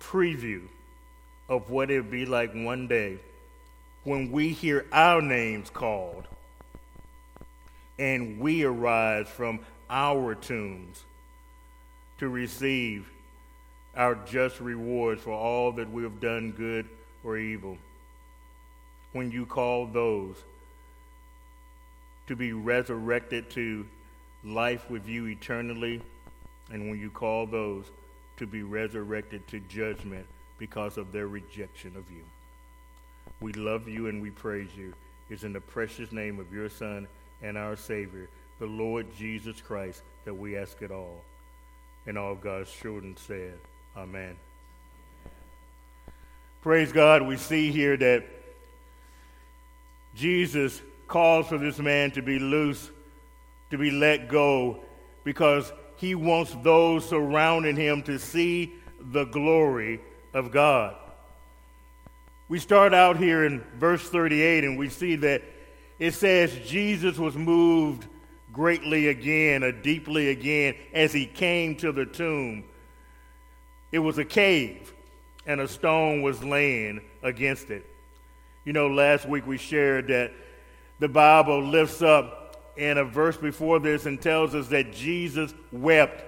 preview 0.00 0.62
of 1.48 1.70
what 1.70 1.90
it 1.90 2.00
would 2.00 2.10
be 2.10 2.24
like 2.24 2.52
one 2.54 2.88
day 2.88 3.18
when 4.04 4.32
we 4.32 4.48
hear 4.48 4.86
our 4.90 5.20
names 5.20 5.68
called 5.70 6.26
and 7.98 8.40
we 8.40 8.64
arise 8.64 9.28
from 9.28 9.60
our 9.90 10.34
tombs 10.34 11.04
to 12.18 12.28
receive 12.28 13.10
our 13.94 14.14
just 14.14 14.60
rewards 14.60 15.22
for 15.22 15.32
all 15.32 15.72
that 15.72 15.90
we 15.90 16.02
have 16.02 16.20
done, 16.20 16.52
good 16.52 16.88
or 17.24 17.36
evil. 17.36 17.76
When 19.12 19.30
you 19.30 19.44
call 19.44 19.86
those 19.86 20.36
to 22.28 22.36
be 22.36 22.52
resurrected 22.52 23.50
to 23.50 23.86
life 24.44 24.88
with 24.88 25.06
you 25.06 25.26
eternally, 25.26 26.00
and 26.70 26.88
when 26.88 27.00
you 27.00 27.10
call 27.10 27.46
those 27.46 27.86
to 28.38 28.46
be 28.46 28.62
resurrected 28.62 29.46
to 29.48 29.60
judgment 29.60 30.26
because 30.58 30.96
of 30.96 31.12
their 31.12 31.28
rejection 31.28 31.96
of 31.96 32.10
you. 32.10 32.22
We 33.40 33.52
love 33.52 33.88
you 33.88 34.08
and 34.08 34.20
we 34.20 34.30
praise 34.30 34.70
you. 34.76 34.94
It's 35.30 35.44
in 35.44 35.52
the 35.52 35.60
precious 35.60 36.10
name 36.10 36.40
of 36.40 36.52
your 36.52 36.68
Son 36.68 37.06
and 37.42 37.56
our 37.56 37.76
Savior, 37.76 38.28
the 38.58 38.66
Lord 38.66 39.06
Jesus 39.16 39.60
Christ, 39.60 40.02
that 40.24 40.34
we 40.34 40.56
ask 40.56 40.80
it 40.82 40.90
all. 40.90 41.20
And 42.06 42.16
all 42.16 42.34
God's 42.34 42.72
children 42.72 43.16
said, 43.16 43.58
Amen. 43.96 44.36
Praise 46.62 46.92
God. 46.92 47.22
We 47.22 47.36
see 47.36 47.70
here 47.70 47.96
that 47.96 48.24
Jesus 50.14 50.82
calls 51.06 51.48
for 51.48 51.58
this 51.58 51.78
man 51.78 52.10
to 52.12 52.22
be 52.22 52.38
loose, 52.38 52.90
to 53.70 53.78
be 53.78 53.90
let 53.90 54.28
go, 54.28 54.80
because 55.24 55.72
he 55.98 56.14
wants 56.14 56.54
those 56.62 57.08
surrounding 57.08 57.76
him 57.76 58.02
to 58.04 58.18
see 58.18 58.72
the 59.00 59.24
glory 59.24 60.00
of 60.32 60.50
God. 60.50 60.96
We 62.48 62.58
start 62.58 62.94
out 62.94 63.18
here 63.18 63.44
in 63.44 63.60
verse 63.78 64.08
38 64.08 64.64
and 64.64 64.78
we 64.78 64.88
see 64.88 65.16
that 65.16 65.42
it 65.98 66.14
says 66.14 66.56
Jesus 66.64 67.18
was 67.18 67.36
moved 67.36 68.06
greatly 68.52 69.08
again, 69.08 69.62
or 69.62 69.72
deeply 69.72 70.30
again, 70.30 70.74
as 70.92 71.12
he 71.12 71.26
came 71.26 71.76
to 71.76 71.92
the 71.92 72.06
tomb. 72.06 72.64
It 73.92 73.98
was 73.98 74.18
a 74.18 74.24
cave, 74.24 74.92
and 75.46 75.60
a 75.60 75.68
stone 75.68 76.22
was 76.22 76.42
laying 76.42 77.00
against 77.22 77.70
it. 77.70 77.84
You 78.64 78.72
know, 78.72 78.88
last 78.88 79.28
week 79.28 79.46
we 79.46 79.58
shared 79.58 80.08
that 80.08 80.32
the 80.98 81.08
Bible 81.08 81.62
lifts 81.62 82.02
up 82.02 82.37
in 82.78 82.96
a 82.96 83.04
verse 83.04 83.36
before 83.36 83.80
this 83.80 84.06
and 84.06 84.22
tells 84.22 84.54
us 84.54 84.68
that 84.68 84.92
Jesus 84.92 85.52
wept. 85.72 86.24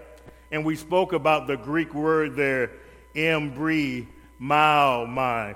And 0.51 0.65
we 0.65 0.75
spoke 0.75 1.13
about 1.13 1.47
the 1.47 1.57
Greek 1.57 1.95
word 1.95 2.35
there, 2.35 2.73
embry, 3.15 4.09
mao, 4.39 5.07
my, 5.07 5.55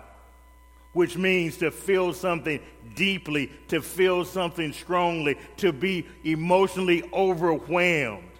which 0.92 1.16
means 1.16 1.56
to 1.58 1.72
feel 1.72 2.12
something 2.12 2.60
deeply, 2.94 3.50
to 3.68 3.82
feel 3.82 4.24
something 4.24 4.72
strongly, 4.72 5.36
to 5.56 5.72
be 5.72 6.06
emotionally 6.22 7.02
overwhelmed. 7.12 8.30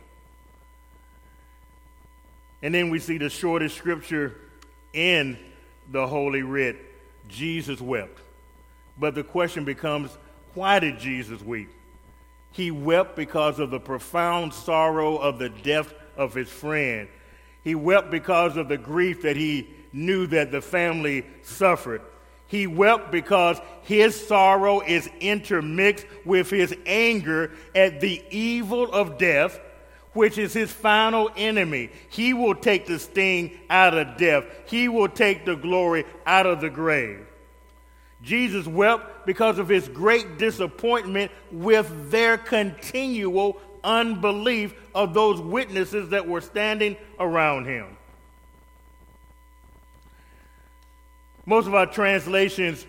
And 2.62 2.72
then 2.72 2.88
we 2.88 3.00
see 3.00 3.18
the 3.18 3.28
shortest 3.28 3.76
scripture 3.76 4.36
in 4.92 5.36
the 5.90 6.06
Holy 6.06 6.42
Writ 6.42 6.76
Jesus 7.28 7.80
wept. 7.80 8.20
But 8.96 9.16
the 9.16 9.24
question 9.24 9.64
becomes 9.64 10.16
why 10.54 10.78
did 10.78 11.00
Jesus 11.00 11.42
weep? 11.42 11.68
He 12.54 12.70
wept 12.70 13.16
because 13.16 13.58
of 13.58 13.72
the 13.72 13.80
profound 13.80 14.54
sorrow 14.54 15.16
of 15.16 15.40
the 15.40 15.48
death 15.48 15.92
of 16.16 16.34
his 16.34 16.48
friend. 16.48 17.08
He 17.64 17.74
wept 17.74 18.12
because 18.12 18.56
of 18.56 18.68
the 18.68 18.78
grief 18.78 19.22
that 19.22 19.36
he 19.36 19.68
knew 19.92 20.28
that 20.28 20.52
the 20.52 20.60
family 20.60 21.26
suffered. 21.42 22.00
He 22.46 22.68
wept 22.68 23.10
because 23.10 23.58
his 23.82 24.14
sorrow 24.28 24.82
is 24.82 25.10
intermixed 25.18 26.06
with 26.24 26.48
his 26.48 26.72
anger 26.86 27.50
at 27.74 28.00
the 28.00 28.22
evil 28.30 28.88
of 28.92 29.18
death 29.18 29.58
which 30.12 30.38
is 30.38 30.52
his 30.52 30.70
final 30.70 31.28
enemy. 31.36 31.90
He 32.08 32.34
will 32.34 32.54
take 32.54 32.86
the 32.86 33.00
sting 33.00 33.58
out 33.68 33.98
of 33.98 34.16
death, 34.16 34.44
he 34.66 34.86
will 34.88 35.08
take 35.08 35.44
the 35.44 35.56
glory 35.56 36.04
out 36.24 36.46
of 36.46 36.60
the 36.60 36.70
grave. 36.70 37.26
Jesus 38.24 38.66
wept 38.66 39.26
because 39.26 39.58
of 39.58 39.68
his 39.68 39.88
great 39.88 40.38
disappointment 40.38 41.30
with 41.52 42.10
their 42.10 42.38
continual 42.38 43.60
unbelief 43.82 44.74
of 44.94 45.14
those 45.14 45.40
witnesses 45.40 46.08
that 46.10 46.26
were 46.26 46.40
standing 46.40 46.96
around 47.20 47.66
him. 47.66 47.96
Most 51.46 51.66
of 51.66 51.74
our 51.74 51.86
translations 51.86 52.86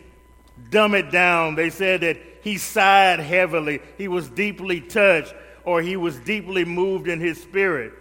dumb 0.69 0.95
it 0.95 1.11
down. 1.11 1.55
They 1.55 1.69
said 1.69 2.01
that 2.01 2.17
he 2.41 2.57
sighed 2.57 3.19
heavily, 3.19 3.81
he 3.97 4.07
was 4.07 4.29
deeply 4.29 4.79
touched, 4.79 5.33
or 5.63 5.81
he 5.81 5.97
was 5.97 6.15
deeply 6.19 6.63
moved 6.63 7.07
in 7.07 7.19
his 7.19 7.41
spirit. 7.41 7.91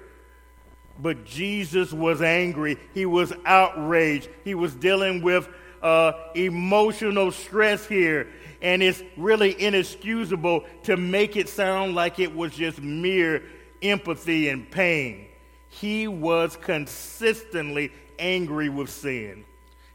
But 1.00 1.24
Jesus 1.24 1.92
was 1.92 2.22
angry. 2.22 2.78
He 2.92 3.04
was 3.06 3.32
outraged. 3.44 4.28
He 4.44 4.54
was 4.54 4.74
dealing 4.74 5.22
with 5.22 5.48
uh, 5.84 6.14
emotional 6.34 7.30
stress 7.30 7.86
here. 7.86 8.26
And 8.60 8.82
it's 8.82 9.02
really 9.16 9.60
inexcusable 9.60 10.64
to 10.84 10.96
make 10.96 11.36
it 11.36 11.48
sound 11.48 11.94
like 11.94 12.18
it 12.18 12.34
was 12.34 12.56
just 12.56 12.80
mere 12.80 13.42
empathy 13.82 14.48
and 14.48 14.68
pain. 14.68 15.26
He 15.68 16.08
was 16.08 16.56
consistently 16.56 17.92
angry 18.18 18.70
with 18.70 18.88
sin, 18.88 19.44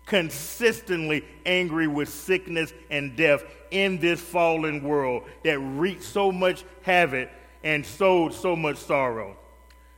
consistently 0.05 1.25
angry 1.45 1.87
with 1.87 2.09
sickness 2.09 2.71
and 2.91 3.15
death 3.15 3.43
in 3.71 3.97
this 3.97 4.21
fallen 4.21 4.83
world 4.83 5.23
that 5.43 5.57
wreaked 5.57 6.03
so 6.03 6.31
much 6.31 6.63
havoc 6.83 7.29
and 7.63 7.83
sowed 7.83 8.33
so 8.33 8.55
much 8.55 8.77
sorrow. 8.77 9.35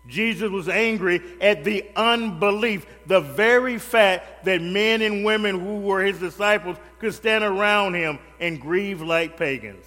Jesus 0.08 0.50
was 0.50 0.68
angry 0.68 1.22
at 1.40 1.64
the 1.64 1.86
unbelief, 1.96 2.86
the 3.06 3.22
very 3.22 3.78
fact 3.78 4.46
that 4.46 4.62
men 4.62 5.02
and 5.02 5.24
women 5.24 5.60
who 5.60 5.80
were 5.80 6.02
his 6.02 6.20
disciples 6.20 6.78
could 7.00 7.14
stand 7.14 7.44
around 7.44 7.94
him 7.94 8.20
and 8.40 8.60
grieve 8.60 9.02
like 9.02 9.38
pagans, 9.38 9.86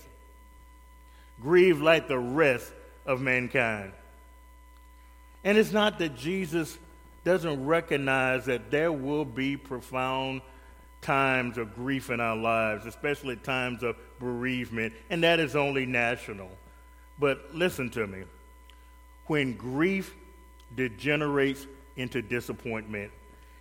grieve 1.40 1.80
like 1.80 2.06
the 2.06 2.18
rest 2.18 2.73
of 3.06 3.21
mankind. 3.21 3.92
And 5.42 5.59
it's 5.59 5.73
not 5.73 5.99
that 5.99 6.16
Jesus 6.16 6.78
doesn't 7.25 7.64
recognize 7.66 8.47
that 8.47 8.71
there 8.71 8.92
will 8.92 9.25
be 9.25 9.56
profound 9.56 10.42
times 11.02 11.59
of 11.59 11.75
grief 11.75 12.11
in 12.11 12.21
our 12.21 12.37
lives, 12.37 12.87
especially 12.87 13.37
times 13.37 13.83
of 13.83 13.97
bereavement, 14.18 14.94
and 15.11 15.23
that 15.23 15.40
is 15.40 15.54
only 15.54 15.87
national. 15.87 16.50
But 17.18 17.54
listen 17.54 17.90
to 17.90 18.06
me. 18.06 18.25
When 19.26 19.54
grief 19.54 20.14
degenerates 20.75 21.66
into 21.97 22.23
disappointment, 22.23 23.11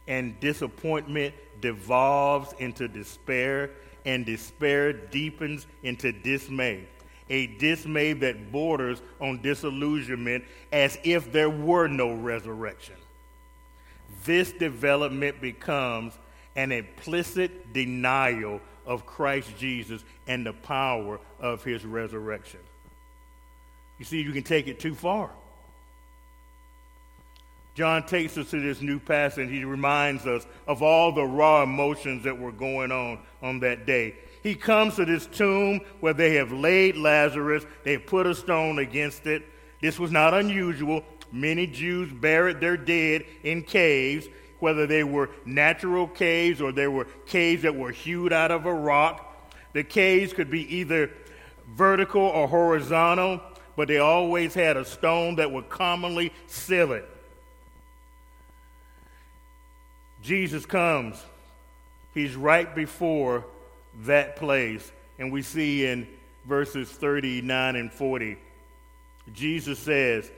and 0.08 0.40
disappointment 0.40 1.34
devolves 1.62 2.54
into 2.60 2.88
despair, 2.88 3.72
and 4.06 4.26
despair 4.26 4.92
deepens 4.92 5.66
into 5.84 6.12
dismay, 6.12 6.86
a 7.30 7.48
dismay 7.48 8.14
that 8.14 8.52
borders 8.52 9.02
on 9.22 9.42
disillusionment 9.42 10.44
as 10.72 10.98
if 11.04 11.32
there 11.32 11.50
were 11.50 11.88
no 11.88 12.14
resurrection. 12.14 12.96
This 14.26 14.52
development 14.52 15.40
becomes 15.40 16.14
an 16.56 16.72
implicit 16.72 17.74
denial 17.74 18.60
of 18.86 19.06
Christ 19.06 19.58
Jesus 19.58 20.04
and 20.28 20.46
the 20.46 20.54
power 20.54 21.20
of 21.40 21.64
his 21.64 21.86
resurrection. 21.86 22.60
You 24.00 24.06
see, 24.06 24.22
you 24.22 24.34
can 24.34 24.44
take 24.44 24.68
it 24.68 24.80
too 24.80 24.96
far. 24.96 25.30
John 27.76 28.06
takes 28.06 28.38
us 28.38 28.52
to 28.52 28.62
this 28.62 28.82
new 28.82 29.00
passage. 29.00 29.50
He 29.50 29.64
reminds 29.64 30.28
us 30.28 30.46
of 30.68 30.84
all 30.84 31.12
the 31.12 31.24
raw 31.24 31.64
emotions 31.64 32.24
that 32.24 32.38
were 32.38 32.52
going 32.52 32.92
on 32.92 33.20
on 33.42 33.60
that 33.62 33.88
day. 33.88 34.16
He 34.44 34.56
comes 34.56 34.96
to 34.96 35.06
this 35.06 35.26
tomb 35.26 35.82
where 36.00 36.14
they 36.14 36.36
have 36.36 36.52
laid 36.52 36.98
Lazarus, 36.98 37.66
they 37.84 37.98
put 37.98 38.28
a 38.28 38.36
stone 38.36 38.78
against 38.80 39.26
it. 39.26 39.44
This 39.82 39.98
was 39.98 40.12
not 40.12 40.34
unusual. 40.34 41.04
Many 41.32 41.66
Jews 41.66 42.12
buried 42.12 42.60
their 42.60 42.78
dead 42.78 43.26
in 43.44 43.64
caves, 43.64 44.28
whether 44.60 44.86
they 44.86 45.04
were 45.04 45.32
natural 45.46 46.08
caves 46.08 46.62
or 46.62 46.72
they 46.72 46.88
were 46.88 47.08
caves 47.26 47.64
that 47.64 47.76
were 47.76 47.92
hewed 47.92 48.32
out 48.32 48.52
of 48.52 48.66
a 48.66 48.74
rock. 48.74 49.52
The 49.74 49.84
caves 49.84 50.32
could 50.32 50.52
be 50.52 50.76
either 50.76 51.10
vertical 51.70 52.22
or 52.22 52.48
horizontal, 52.48 53.42
but 53.76 53.88
they 53.88 53.98
always 53.98 54.54
had 54.54 54.78
a 54.78 54.86
stone 54.86 55.36
that 55.38 55.52
would 55.52 55.70
commonly 55.70 56.32
seal 56.46 56.92
it. 56.92 57.10
Jesus 60.24 60.66
comes. 60.66 61.22
He's 62.14 62.36
right 62.36 62.74
before 62.74 63.46
that 64.04 64.38
place. 64.38 64.92
And 65.20 65.32
we 65.32 65.42
see 65.42 65.86
in 65.86 66.08
verses 66.46 66.90
39 66.90 67.76
and 67.76 67.92
40, 67.92 68.38
Jesus 69.34 69.78
says, 69.78 70.32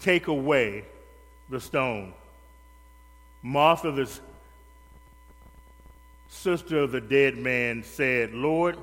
Take 0.00 0.26
away 0.26 0.84
the 1.48 1.60
stone. 1.60 2.12
Martha, 3.42 3.92
the 3.92 4.10
sister 6.28 6.80
of 6.80 6.92
the 6.92 7.00
dead 7.00 7.36
man, 7.36 7.82
said, 7.84 8.34
Lord, 8.34 8.76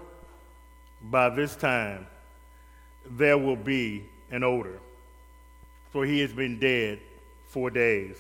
by 1.02 1.30
this 1.30 1.56
time 1.56 2.08
there 3.06 3.38
will 3.38 3.56
be 3.56 4.06
an 4.32 4.44
odor, 4.44 4.80
for 5.92 6.06
he 6.06 6.20
has 6.20 6.34
been 6.34 6.60
dead 6.60 7.00
four 7.48 7.70
days. 7.70 8.16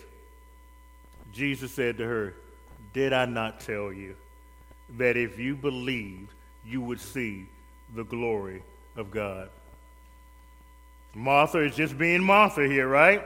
Jesus 1.35 1.73
said 1.73 1.97
to 1.97 2.05
her, 2.05 2.33
Did 2.93 3.11
I 3.11 3.25
not 3.25 3.59
tell 3.59 3.91
you 3.91 4.15
that 4.97 5.17
if 5.17 5.37
you 5.37 5.55
believed, 5.55 6.31
you 6.65 6.81
would 6.81 7.01
see 7.01 7.45
the 7.93 8.05
glory 8.05 8.63
of 8.95 9.11
God? 9.11 9.49
Martha 11.13 11.59
is 11.59 11.75
just 11.75 11.97
being 11.97 12.23
Martha 12.23 12.65
here, 12.65 12.87
right? 12.87 13.21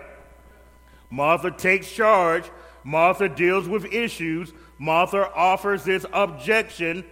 Martha 1.12 1.52
takes 1.52 1.92
charge. 1.92 2.46
Martha 2.84 3.30
deals 3.30 3.68
with 3.68 3.86
issues. 3.94 4.54
Martha 4.80 5.32
offers 5.36 5.84
this 5.84 6.06
objection 6.12 7.06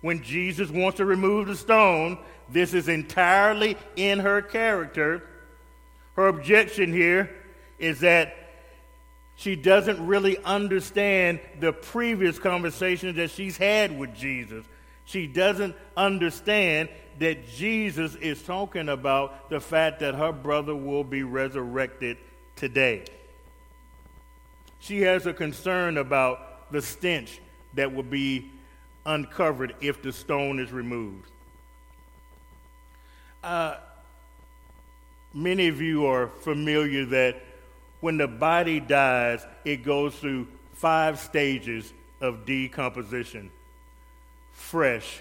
when 0.00 0.22
Jesus 0.22 0.70
wants 0.70 0.98
to 0.98 1.04
remove 1.04 1.48
the 1.48 1.56
stone. 1.56 2.18
This 2.48 2.72
is 2.72 2.88
entirely 2.88 3.76
in 3.96 4.20
her 4.20 4.42
character. 4.42 5.28
Her 6.14 6.28
objection 6.28 6.92
here 6.92 7.34
is 7.80 8.00
that 8.00 8.45
she 9.36 9.54
doesn't 9.54 10.04
really 10.04 10.38
understand 10.38 11.40
the 11.60 11.72
previous 11.72 12.38
conversations 12.38 13.16
that 13.16 13.30
she's 13.30 13.56
had 13.56 13.96
with 13.96 14.14
Jesus. 14.14 14.64
She 15.04 15.26
doesn't 15.26 15.76
understand 15.96 16.88
that 17.18 17.48
Jesus 17.48 18.14
is 18.16 18.42
talking 18.42 18.88
about 18.88 19.50
the 19.50 19.60
fact 19.60 20.00
that 20.00 20.14
her 20.14 20.32
brother 20.32 20.74
will 20.74 21.04
be 21.04 21.22
resurrected 21.22 22.16
today. 22.56 23.04
She 24.80 25.02
has 25.02 25.26
a 25.26 25.32
concern 25.32 25.98
about 25.98 26.72
the 26.72 26.80
stench 26.80 27.40
that 27.74 27.94
will 27.94 28.02
be 28.02 28.50
uncovered 29.04 29.74
if 29.80 30.02
the 30.02 30.12
stone 30.12 30.58
is 30.58 30.72
removed. 30.72 31.30
Uh, 33.44 33.76
many 35.32 35.68
of 35.68 35.80
you 35.80 36.06
are 36.06 36.28
familiar 36.28 37.04
that 37.04 37.42
when 38.00 38.16
the 38.16 38.28
body 38.28 38.80
dies, 38.80 39.46
it 39.64 39.82
goes 39.82 40.14
through 40.16 40.46
five 40.74 41.18
stages 41.18 41.92
of 42.20 42.44
decomposition 42.44 43.50
fresh, 44.52 45.20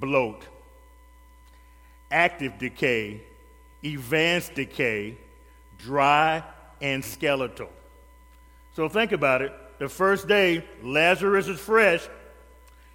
bloat, 0.00 0.44
active 2.10 2.58
decay, 2.58 3.20
advanced 3.84 4.54
decay, 4.54 5.16
dry, 5.78 6.42
and 6.80 7.04
skeletal. 7.04 7.70
So 8.74 8.88
think 8.88 9.12
about 9.12 9.42
it. 9.42 9.52
The 9.78 9.88
first 9.88 10.26
day, 10.26 10.64
Lazarus 10.82 11.46
is 11.46 11.60
fresh. 11.60 12.08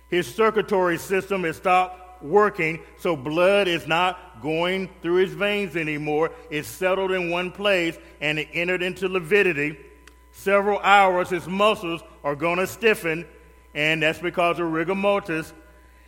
His 0.10 0.34
circulatory 0.34 0.97
system 0.97 1.45
is 1.45 1.56
stopped 1.56 2.03
working, 2.23 2.79
so 2.97 3.15
blood 3.15 3.67
is 3.67 3.88
not 3.88 4.41
going 4.41 4.89
through 5.01 5.15
his 5.15 5.33
veins 5.33 5.75
anymore. 5.75 6.31
It's 6.49 6.67
settled 6.67 7.12
in 7.12 7.29
one 7.29 7.51
place 7.51 7.97
and 8.21 8.39
it 8.39 8.47
entered 8.53 8.81
into 8.81 9.07
lividity. 9.07 9.77
Several 10.31 10.79
hours, 10.79 11.29
his 11.29 11.47
muscles 11.47 12.01
are 12.23 12.36
going 12.36 12.57
to 12.57 12.67
stiffen, 12.67 13.25
and 13.75 14.01
that's 14.01 14.19
because 14.19 14.59
of 14.59 14.71
rigor 14.71 14.95
mortis. 14.95 15.53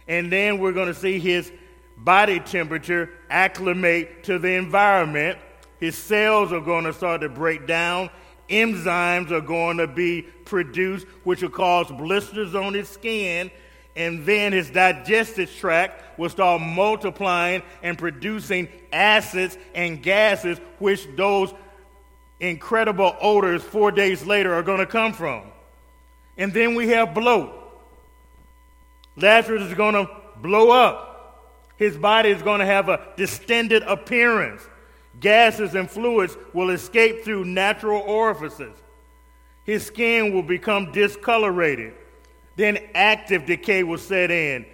And 0.08 0.32
then 0.32 0.60
we're 0.60 0.74
going 0.74 0.88
to 0.88 1.00
see 1.00 1.20
his 1.20 1.52
body 1.98 2.40
temperature 2.40 3.10
acclimate 3.30 4.24
to 4.24 4.40
the 4.40 4.54
environment. 4.54 5.38
His 5.80 5.98
cells 5.98 6.52
are 6.52 6.62
going 6.62 6.86
to 6.86 6.94
start 6.94 7.22
to 7.22 7.30
break 7.30 7.68
down. 7.68 8.10
Enzymes 8.50 9.32
are 9.32 9.42
going 9.42 9.78
to 9.78 9.88
be 9.88 10.24
produced, 10.24 11.08
which 11.24 11.42
will 11.42 11.50
cause 11.50 11.88
blisters 11.92 12.56
on 12.56 12.74
his 12.74 12.90
skin 12.90 13.52
and 13.96 14.26
then 14.26 14.52
his 14.52 14.70
digestive 14.70 15.54
tract 15.56 16.20
will 16.20 16.30
start 16.30 16.62
multiplying 16.62 17.64
and 17.82 17.98
producing 17.98 18.68
acids 18.92 19.58
and 19.74 20.04
gases, 20.04 20.60
which 20.80 21.08
those 21.16 21.54
incredible 22.40 23.16
odors 23.22 23.64
four 23.64 23.92
days 23.92 24.26
later 24.26 24.54
are 24.54 24.64
going 24.64 24.80
to 24.80 24.86
come 24.86 25.14
from. 25.14 25.44
And 26.38 26.54
then 26.54 26.76
we 26.76 26.90
have 26.90 27.14
bloat. 27.14 27.54
Lazarus 29.16 29.64
is 29.64 29.74
going 29.74 29.94
to 29.94 30.10
blow 30.42 30.72
up. 30.72 31.14
His 31.78 31.98
body 31.98 32.30
is 32.30 32.42
going 32.42 32.60
to 32.60 32.66
have 32.66 32.90
a 32.90 33.02
distended 33.16 33.84
appearance. 33.84 34.62
Gases 35.20 35.76
and 35.76 35.90
fluids 35.90 36.36
will 36.54 36.70
escape 36.70 37.24
through 37.24 37.46
natural 37.46 38.02
orifices. 38.02 38.76
His 39.64 39.86
skin 39.86 40.34
will 40.34 40.44
become 40.44 40.92
discolorated. 40.92 41.94
Then 42.56 42.80
active 42.94 43.46
decay 43.46 43.84
will 43.84 43.98
set 43.98 44.32
in. 44.32 44.66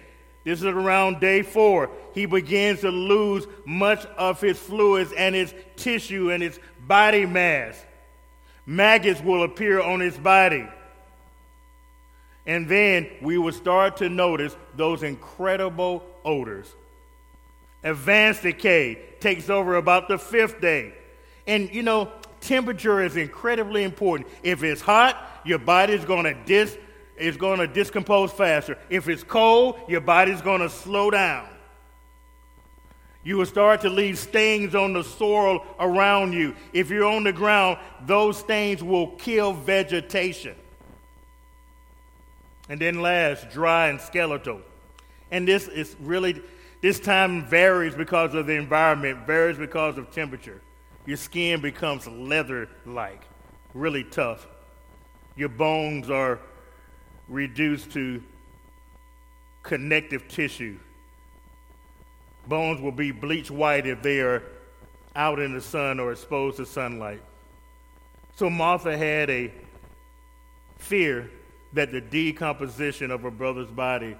This 0.44 0.60
is 0.60 0.66
around 0.66 1.20
day 1.20 1.42
four. 1.42 1.90
He 2.14 2.26
begins 2.26 2.80
to 2.80 2.90
lose 2.90 3.46
much 3.64 4.04
of 4.16 4.40
his 4.40 4.58
fluids 4.58 5.12
and 5.12 5.34
his 5.34 5.54
tissue 5.76 6.30
and 6.30 6.42
his 6.42 6.58
body 6.86 7.26
mass. 7.26 7.84
Maggots 8.66 9.20
will 9.20 9.44
appear 9.44 9.80
on 9.80 10.00
his 10.00 10.16
body. 10.16 10.68
And 12.44 12.68
then 12.68 13.08
we 13.20 13.38
will 13.38 13.52
start 13.52 13.98
to 13.98 14.08
notice 14.08 14.56
those 14.76 15.02
incredible 15.02 16.04
odors. 16.24 16.74
Advanced 17.84 18.42
decay 18.42 18.98
takes 19.20 19.48
over 19.48 19.76
about 19.76 20.08
the 20.08 20.18
fifth 20.18 20.60
day. 20.60 20.92
And 21.46 21.72
you 21.72 21.82
know, 21.82 22.10
temperature 22.40 23.00
is 23.02 23.16
incredibly 23.16 23.84
important. 23.84 24.28
If 24.42 24.62
it's 24.62 24.80
hot, 24.80 25.40
your 25.44 25.58
body 25.58 25.92
is 25.92 26.04
going 26.04 26.24
to 26.24 26.34
dis 26.44 26.76
is 27.16 27.36
going 27.36 27.58
to 27.58 27.66
discompose 27.66 28.32
faster. 28.32 28.78
If 28.88 29.08
it's 29.08 29.22
cold, 29.22 29.78
your 29.88 30.00
body's 30.00 30.40
going 30.40 30.60
to 30.60 30.70
slow 30.70 31.10
down. 31.10 31.48
You 33.24 33.36
will 33.36 33.46
start 33.46 33.82
to 33.82 33.90
leave 33.90 34.18
stains 34.18 34.74
on 34.74 34.92
the 34.92 35.04
soil 35.04 35.64
around 35.78 36.32
you. 36.32 36.56
If 36.72 36.90
you're 36.90 37.06
on 37.06 37.22
the 37.22 37.32
ground, 37.32 37.78
those 38.04 38.38
stains 38.38 38.82
will 38.82 39.08
kill 39.12 39.52
vegetation. 39.52 40.56
And 42.68 42.80
then 42.80 43.00
last, 43.00 43.50
dry 43.50 43.88
and 43.88 44.00
skeletal. 44.00 44.60
And 45.30 45.46
this 45.46 45.68
is 45.68 45.94
really, 46.00 46.42
this 46.80 46.98
time 46.98 47.44
varies 47.46 47.94
because 47.94 48.34
of 48.34 48.46
the 48.46 48.54
environment, 48.54 49.26
varies 49.26 49.58
because 49.58 49.98
of 49.98 50.10
temperature. 50.10 50.60
Your 51.06 51.16
skin 51.16 51.60
becomes 51.60 52.06
leather 52.08 52.68
like, 52.86 53.22
really 53.74 54.04
tough. 54.04 54.46
Your 55.36 55.48
bones 55.48 56.10
are 56.10 56.40
reduced 57.32 57.90
to 57.92 58.22
connective 59.62 60.28
tissue. 60.28 60.78
Bones 62.46 62.80
will 62.80 62.92
be 62.92 63.10
bleached 63.10 63.50
white 63.50 63.86
if 63.86 64.02
they 64.02 64.20
are 64.20 64.42
out 65.14 65.38
in 65.38 65.52
the 65.52 65.60
sun 65.60 66.00
or 66.00 66.12
exposed 66.12 66.56
to 66.58 66.66
sunlight. 66.66 67.22
So 68.36 68.50
Martha 68.50 68.96
had 68.96 69.30
a 69.30 69.52
fear 70.78 71.30
that 71.72 71.92
the 71.92 72.00
decomposition 72.00 73.10
of 73.10 73.22
her 73.22 73.30
brother's 73.30 73.70
body 73.70 74.16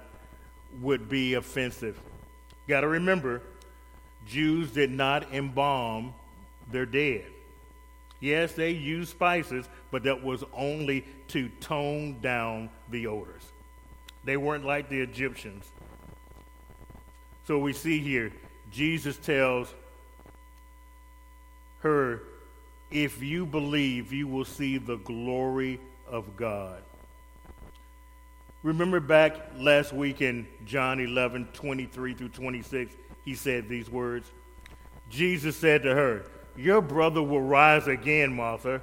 would 0.81 1.09
be 1.09 1.35
offensive. 1.35 1.99
Got 2.67 2.81
to 2.81 2.87
remember, 2.87 3.41
Jews 4.25 4.71
did 4.71 4.89
not 4.89 5.33
embalm 5.33 6.13
their 6.71 6.85
dead. 6.85 7.25
Yes, 8.23 8.53
they 8.53 8.69
used 8.69 9.09
spices, 9.09 9.67
but 9.91 10.03
that 10.03 10.23
was 10.23 10.45
only 10.53 11.03
to 11.27 11.49
tone 11.59 12.21
down 12.21 12.69
the 12.89 13.05
odors. 13.05 13.43
They 14.23 14.37
weren't 14.37 14.63
like 14.63 14.87
the 14.87 15.01
Egyptians. 15.01 15.65
So 17.45 17.59
we 17.59 17.73
see 17.73 17.99
here, 17.99 18.31
Jesus 18.71 19.17
tells 19.17 19.73
her, 21.81 22.21
If 22.89 23.21
you 23.21 23.45
believe, 23.45 24.13
you 24.13 24.29
will 24.29 24.45
see 24.45 24.77
the 24.77 24.95
glory 24.99 25.81
of 26.07 26.37
God. 26.37 26.81
Remember 28.63 29.01
back 29.01 29.35
last 29.57 29.91
week 29.91 30.21
in 30.21 30.47
John 30.65 31.01
11, 31.01 31.49
23 31.51 32.13
through 32.13 32.29
26, 32.29 32.95
he 33.25 33.35
said 33.35 33.67
these 33.67 33.89
words. 33.89 34.31
Jesus 35.09 35.57
said 35.57 35.83
to 35.83 35.93
her, 35.93 36.25
Your 36.55 36.81
brother 36.81 37.21
will 37.21 37.41
rise 37.41 37.87
again, 37.87 38.35
Martha. 38.35 38.81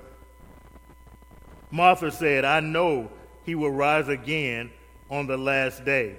Martha 1.71 2.11
said, 2.11 2.45
I 2.45 2.61
know 2.61 3.11
he 3.45 3.55
will 3.55 3.71
rise 3.71 4.09
again 4.09 4.71
on 5.09 5.27
the 5.27 5.37
last 5.37 5.85
day. 5.85 6.17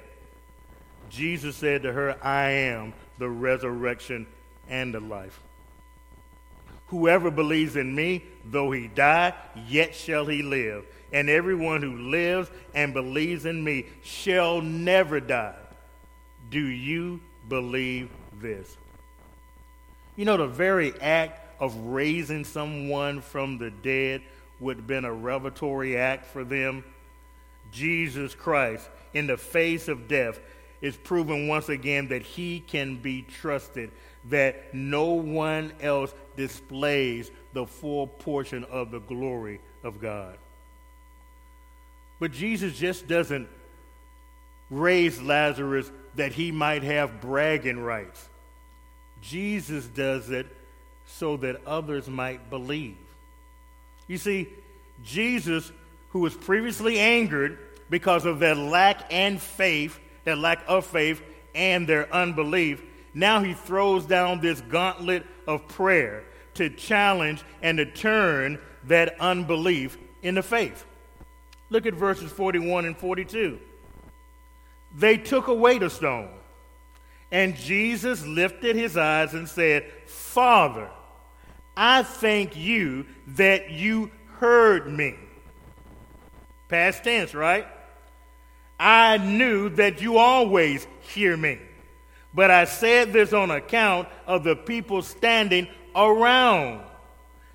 Jesus 1.10 1.58
said 1.58 1.84
to 1.84 1.92
her, 1.92 2.18
I 2.24 2.50
am 2.50 2.94
the 3.18 3.30
resurrection 3.30 4.28
and 4.70 4.94
the 4.94 5.02
life. 5.02 5.40
Whoever 6.88 7.32
believes 7.32 7.76
in 7.76 7.94
me, 7.94 8.24
though 8.46 8.72
he 8.72 8.88
die, 8.88 9.34
yet 9.68 9.96
shall 9.96 10.26
he 10.26 10.42
live. 10.42 10.86
And 11.14 11.30
everyone 11.30 11.82
who 11.82 11.98
lives 12.10 12.50
and 12.74 12.94
believes 12.94 13.46
in 13.46 13.62
me 13.62 13.86
shall 14.02 14.62
never 14.62 15.20
die. 15.20 15.56
Do 16.50 16.60
you 16.60 17.20
believe 17.50 18.10
this? 18.42 18.78
You 20.16 20.26
know, 20.26 20.38
the 20.38 20.48
very 20.48 20.94
act 21.00 21.40
of 21.62 21.78
raising 21.78 22.43
someone 22.43 23.21
from 23.21 23.60
the 23.60 23.69
dead 23.69 24.21
would 24.60 24.78
have 24.78 24.88
been 24.88 25.06
a 25.06 25.13
revelatory 25.13 25.95
act 25.95 26.26
for 26.26 26.43
them. 26.43 26.84
Jesus 27.71 28.36
Christ, 28.36 28.89
in 29.13 29.28
the 29.28 29.38
face 29.38 29.88
of 29.88 30.08
death, 30.08 30.39
is 30.82 30.97
proven 30.97 31.47
once 31.47 31.69
again 31.69 32.08
that 32.08 32.24
he 32.24 32.60
can 32.60 32.97
be 32.97 33.21
trusted, 33.21 33.91
that 34.30 34.74
no 34.74 35.06
one 35.12 35.71
else 35.80 36.13
displays 36.36 37.30
the 37.54 37.67
full 37.67 38.08
portion 38.08 38.63
of 38.65 38.89
the 38.89 39.00
glory 39.00 39.62
of 39.84 40.02
God. 40.02 40.38
But 42.19 42.32
Jesus 42.32 42.78
just 42.78 43.08
doesn't 43.08 43.47
raise 44.71 45.21
Lazarus 45.21 45.91
that 46.15 46.32
he 46.32 46.52
might 46.52 46.82
have 46.82 47.21
bragging 47.21 47.80
rights. 47.80 48.28
Jesus 49.21 49.86
does 49.86 50.32
it 50.32 50.47
so 51.17 51.38
that 51.38 51.65
others 51.65 52.08
might 52.08 52.50
believe. 52.50 52.97
You 54.08 54.17
see, 54.17 54.50
Jesus, 55.04 55.71
who 56.10 56.19
was 56.19 56.34
previously 56.34 57.00
angered 57.00 57.60
because 57.89 58.26
of 58.26 58.39
their 58.39 58.56
lack 58.56 59.12
and 59.12 59.41
faith, 59.41 60.00
their 60.24 60.36
lack 60.36 60.63
of 60.67 60.86
faith 60.86 61.21
and 61.54 61.88
their 61.88 62.12
unbelief, 62.13 62.82
now 63.13 63.41
he 63.41 63.54
throws 63.54 64.06
down 64.06 64.39
this 64.39 64.62
gauntlet 64.62 65.26
of 65.47 65.67
prayer 65.67 66.24
to 66.56 66.69
challenge 66.69 67.43
and 67.62 67.78
to 67.78 67.86
turn 67.86 68.60
that 68.86 69.19
unbelief 69.19 69.97
into 70.24 70.43
faith. 70.43 70.86
Look 71.69 71.86
at 71.86 71.93
verses 71.93 72.32
41 72.32 72.86
and 72.86 72.97
42. 72.97 73.60
They 74.97 75.17
took 75.17 75.47
away 75.47 75.78
the 75.78 75.89
stone, 75.89 76.30
and 77.32 77.56
Jesus 77.56 78.26
lifted 78.26 78.76
his 78.76 78.97
eyes 78.97 79.34
and 79.34 79.47
said, 79.47 79.86
Father, 80.06 80.89
I 81.75 82.03
thank 82.03 82.57
you 82.57 83.05
that 83.27 83.71
you 83.71 84.12
heard 84.38 84.88
me. 84.88 85.15
Past 86.67 87.03
tense, 87.03 87.34
right? 87.34 87.67
I 88.79 89.17
knew 89.17 89.69
that 89.69 90.01
you 90.01 90.17
always 90.17 90.88
hear 91.01 91.38
me. 91.38 91.60
But 92.34 92.49
I 92.49 92.65
said 92.65 93.13
this 93.13 93.34
on 93.34 93.51
account 93.51 94.07
of 94.25 94.43
the 94.43 94.55
people 94.55 95.01
standing 95.01 95.67
around, 95.95 96.81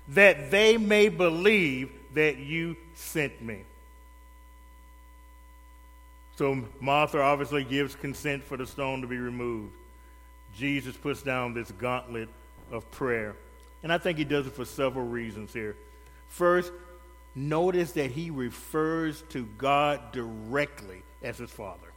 that 0.09 0.51
they 0.51 0.77
may 0.77 1.09
believe 1.09 1.91
that 2.13 2.37
you 2.37 2.77
sent 2.93 3.41
me. 3.41 3.63
So 6.37 6.63
Martha 6.79 7.19
obviously 7.19 7.63
gives 7.63 7.95
consent 7.95 8.43
for 8.43 8.57
the 8.57 8.67
stone 8.67 9.01
to 9.01 9.07
be 9.07 9.17
removed. 9.17 9.73
Jesus 10.55 10.95
puts 10.95 11.23
down 11.23 11.53
this 11.53 11.71
gauntlet 11.71 12.29
of 12.71 12.89
prayer. 12.91 13.35
And 13.83 13.93
I 13.93 13.97
think 13.97 14.17
he 14.17 14.23
does 14.23 14.47
it 14.47 14.53
for 14.53 14.65
several 14.65 15.05
reasons 15.05 15.53
here. 15.53 15.75
First, 16.29 16.71
notice 17.35 17.91
that 17.93 18.11
he 18.11 18.29
refers 18.29 19.23
to 19.29 19.47
God 19.57 20.11
directly 20.11 21.03
as 21.23 21.37
his 21.37 21.51
Father, 21.51 21.93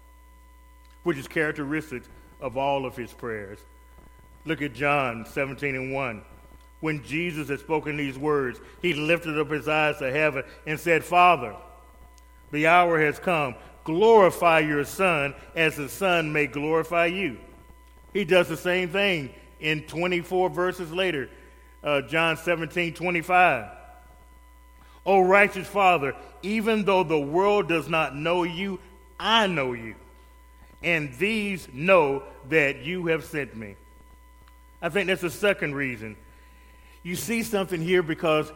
which 1.02 1.18
is 1.18 1.26
characteristic 1.26 2.02
of 2.40 2.56
all 2.56 2.86
of 2.86 2.96
his 2.96 3.12
prayers. 3.12 3.58
Look 4.44 4.62
at 4.62 4.74
John 4.74 5.26
17 5.26 5.74
and 5.74 5.92
1. 5.92 6.22
When 6.80 7.04
Jesus 7.04 7.48
had 7.48 7.60
spoken 7.60 7.96
these 7.96 8.18
words, 8.18 8.58
he 8.80 8.94
lifted 8.94 9.38
up 9.38 9.50
his 9.50 9.68
eyes 9.68 9.98
to 9.98 10.10
heaven 10.10 10.44
and 10.66 10.80
said, 10.80 11.04
Father, 11.04 11.54
the 12.50 12.66
hour 12.66 12.98
has 13.00 13.18
come. 13.18 13.54
Glorify 13.84 14.60
your 14.60 14.84
Son 14.84 15.34
as 15.54 15.76
the 15.76 15.88
Son 15.88 16.32
may 16.32 16.46
glorify 16.46 17.06
you. 17.06 17.38
He 18.12 18.24
does 18.24 18.48
the 18.48 18.56
same 18.56 18.88
thing 18.88 19.30
in 19.60 19.82
24 19.82 20.50
verses 20.50 20.90
later, 20.90 21.28
uh, 21.82 22.02
John 22.02 22.36
17 22.36 22.94
25. 22.94 23.70
O 25.06 25.20
righteous 25.20 25.66
Father, 25.66 26.14
even 26.42 26.84
though 26.84 27.02
the 27.02 27.18
world 27.18 27.68
does 27.68 27.88
not 27.88 28.14
know 28.14 28.42
you, 28.42 28.78
I 29.18 29.46
know 29.46 29.72
you, 29.72 29.94
and 30.82 31.12
these 31.14 31.68
know 31.72 32.22
that 32.48 32.82
you 32.84 33.06
have 33.06 33.24
sent 33.24 33.56
me. 33.56 33.76
I 34.82 34.88
think 34.88 35.06
that's 35.08 35.22
the 35.22 35.30
second 35.30 35.74
reason. 35.74 36.16
You 37.02 37.16
see 37.16 37.42
something 37.42 37.80
here 37.80 38.02
because 38.02 38.52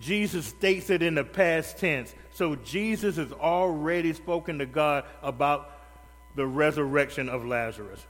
Jesus 0.00 0.46
states 0.46 0.90
it 0.90 1.02
in 1.02 1.14
the 1.14 1.24
past 1.24 1.78
tense. 1.78 2.14
So 2.32 2.56
Jesus 2.56 3.16
has 3.16 3.32
already 3.32 4.12
spoken 4.12 4.58
to 4.58 4.66
God 4.66 5.04
about 5.22 5.70
the 6.34 6.46
resurrection 6.46 7.28
of 7.28 7.44
Lazarus. 7.44 8.04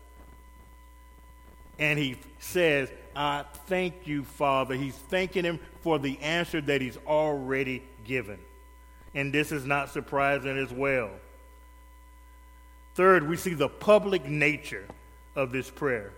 And 1.79 1.99
he 1.99 2.17
says, 2.39 2.91
I 3.15 3.45
thank 3.67 4.07
you, 4.07 4.25
Father. 4.25 4.75
He's 4.75 4.95
thanking 4.95 5.45
him 5.45 5.61
for 5.81 5.99
the 5.99 6.19
answer 6.21 6.61
that 6.63 6.81
he's 6.81 6.99
already 7.07 7.83
given. 8.05 8.39
And 9.15 9.33
this 9.33 9.53
is 9.53 9.67
not 9.67 9.91
surprising 9.91 10.57
as 10.57 10.73
well. 10.73 11.11
Third, 12.95 13.29
we 13.29 13.37
see 13.37 13.55
the 13.55 13.69
public 13.69 14.27
nature 14.27 14.87
of 15.35 15.53
this 15.53 15.71
prayer. 15.71 16.13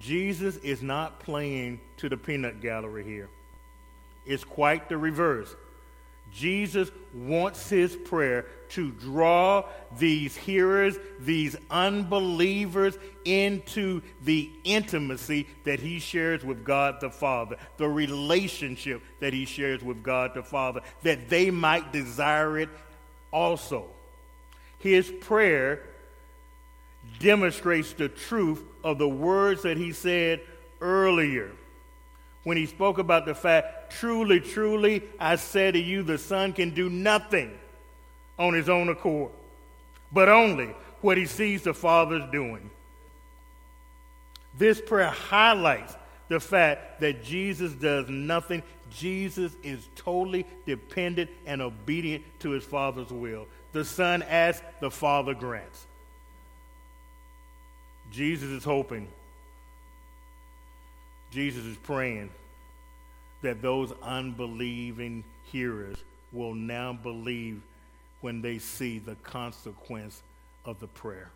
Jesus 0.00 0.56
is 0.56 0.82
not 0.82 1.20
playing 1.20 1.80
to 1.98 2.08
the 2.08 2.16
peanut 2.16 2.60
gallery 2.60 3.04
here. 3.04 3.28
It's 4.26 4.44
quite 4.44 4.88
the 4.88 4.98
reverse. 4.98 5.54
Jesus 6.32 6.90
wants 7.14 7.68
his 7.68 7.96
prayer 7.96 8.46
to 8.70 8.90
draw 8.90 9.64
these 9.98 10.36
hearers, 10.36 10.98
these 11.20 11.56
unbelievers, 11.70 12.98
into 13.24 14.02
the 14.24 14.50
intimacy 14.64 15.46
that 15.64 15.80
he 15.80 15.98
shares 15.98 16.44
with 16.44 16.64
God 16.64 17.00
the 17.00 17.10
Father, 17.10 17.56
the 17.76 17.88
relationship 17.88 19.02
that 19.20 19.32
he 19.32 19.44
shares 19.44 19.82
with 19.82 20.02
God 20.02 20.34
the 20.34 20.42
Father, 20.42 20.80
that 21.02 21.28
they 21.28 21.50
might 21.50 21.92
desire 21.92 22.58
it 22.58 22.68
also. 23.32 23.86
His 24.78 25.10
prayer 25.20 25.82
demonstrates 27.18 27.92
the 27.92 28.08
truth 28.08 28.62
of 28.84 28.98
the 28.98 29.08
words 29.08 29.62
that 29.62 29.76
he 29.76 29.92
said 29.92 30.40
earlier 30.80 31.50
when 32.46 32.56
he 32.56 32.66
spoke 32.66 32.98
about 32.98 33.26
the 33.26 33.34
fact, 33.34 33.90
truly, 33.90 34.38
truly, 34.38 35.02
I 35.18 35.34
say 35.34 35.72
to 35.72 35.78
you, 35.80 36.04
the 36.04 36.16
Son 36.16 36.52
can 36.52 36.70
do 36.70 36.88
nothing 36.88 37.50
on 38.38 38.54
his 38.54 38.68
own 38.68 38.88
accord, 38.88 39.32
but 40.12 40.28
only 40.28 40.72
what 41.00 41.18
he 41.18 41.26
sees 41.26 41.62
the 41.62 41.74
Father's 41.74 42.22
doing. 42.30 42.70
This 44.56 44.80
prayer 44.80 45.10
highlights 45.10 45.96
the 46.28 46.38
fact 46.38 47.00
that 47.00 47.24
Jesus 47.24 47.72
does 47.72 48.08
nothing. 48.08 48.62
Jesus 48.92 49.50
is 49.64 49.88
totally 49.96 50.46
dependent 50.66 51.28
and 51.46 51.60
obedient 51.60 52.22
to 52.38 52.50
his 52.50 52.62
Father's 52.62 53.10
will 53.10 53.48
the 53.72 53.84
Son 53.84 54.22
asks, 54.22 54.64
the 54.80 54.92
Father 54.92 55.34
grants. 55.34 55.84
Jesus 58.12 58.50
is 58.50 58.62
hoping, 58.62 59.08
Jesus 61.30 61.64
is 61.64 61.76
praying 61.76 62.30
that 63.42 63.62
those 63.62 63.92
unbelieving 64.02 65.24
hearers 65.44 65.98
will 66.32 66.54
now 66.54 66.92
believe 66.92 67.60
when 68.20 68.42
they 68.42 68.58
see 68.58 68.98
the 68.98 69.14
consequence 69.16 70.22
of 70.64 70.80
the 70.80 70.86
prayer. 70.86 71.30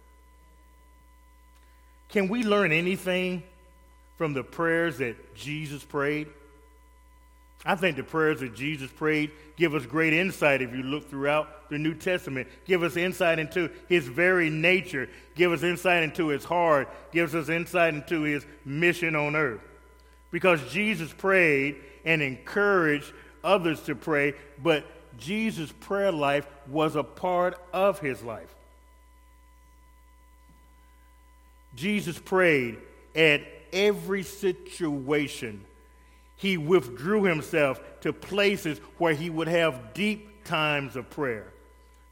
Can 2.09 2.29
we 2.29 2.43
learn 2.43 2.73
anything 2.73 3.43
from 4.19 4.33
the 4.33 4.43
prayers 4.43 4.99
that 4.99 5.35
Jesus 5.35 5.85
prayed? 5.85 6.29
I 7.65 7.75
think 7.75 7.97
the 7.97 8.03
prayers 8.03 8.41
that 8.41 8.55
Jesus 8.55 8.91
prayed 8.91 9.31
give 9.57 9.75
us 9.75 9.85
great 9.85 10.15
insight 10.15 10.63
if 10.63 10.75
you 10.75 10.83
look 10.83 11.11
throughout 11.11 11.69
the 11.69 11.79
New 11.79 11.95
Testament. 11.95 12.49
Give 12.65 12.83
us 12.83 12.97
insight 12.97 13.39
into 13.39 13.71
his 13.89 14.07
very 14.07 14.49
nature, 14.49 15.09
give 15.35 15.53
us 15.53 15.63
insight 15.63 16.03
into 16.03 16.29
his 16.29 16.45
heart, 16.45 16.89
gives 17.13 17.35
us 17.35 17.49
insight 17.51 17.95
into 17.95 18.23
his 18.23 18.45
mission 18.65 19.15
on 19.15 19.37
earth. 19.37 19.61
Because 20.31 20.61
Jesus 20.73 21.13
prayed 21.13 21.77
and 22.05 22.23
encouraged 22.23 23.13
others 23.43 23.81
to 23.83 23.95
pray, 23.95 24.35
but 24.63 24.85
Jesus' 25.19 25.73
prayer 25.81 26.13
life 26.13 26.47
was 26.69 26.97
a 26.97 27.03
part 27.03 27.61
of 27.73 27.99
his 27.99 28.23
life. 28.23 28.55
Jesus 31.75 32.19
prayed 32.19 32.79
at 33.15 33.43
every 33.73 34.23
situation. 34.23 35.65
He 36.37 36.57
withdrew 36.57 37.25
himself 37.25 37.81
to 38.01 38.13
places 38.13 38.79
where 38.99 39.15
he 39.15 39.31
would 39.31 39.49
have 39.49 39.95
deep 39.95 40.45
times 40.45 40.97
of 40.97 41.11
prayer. 41.11 41.53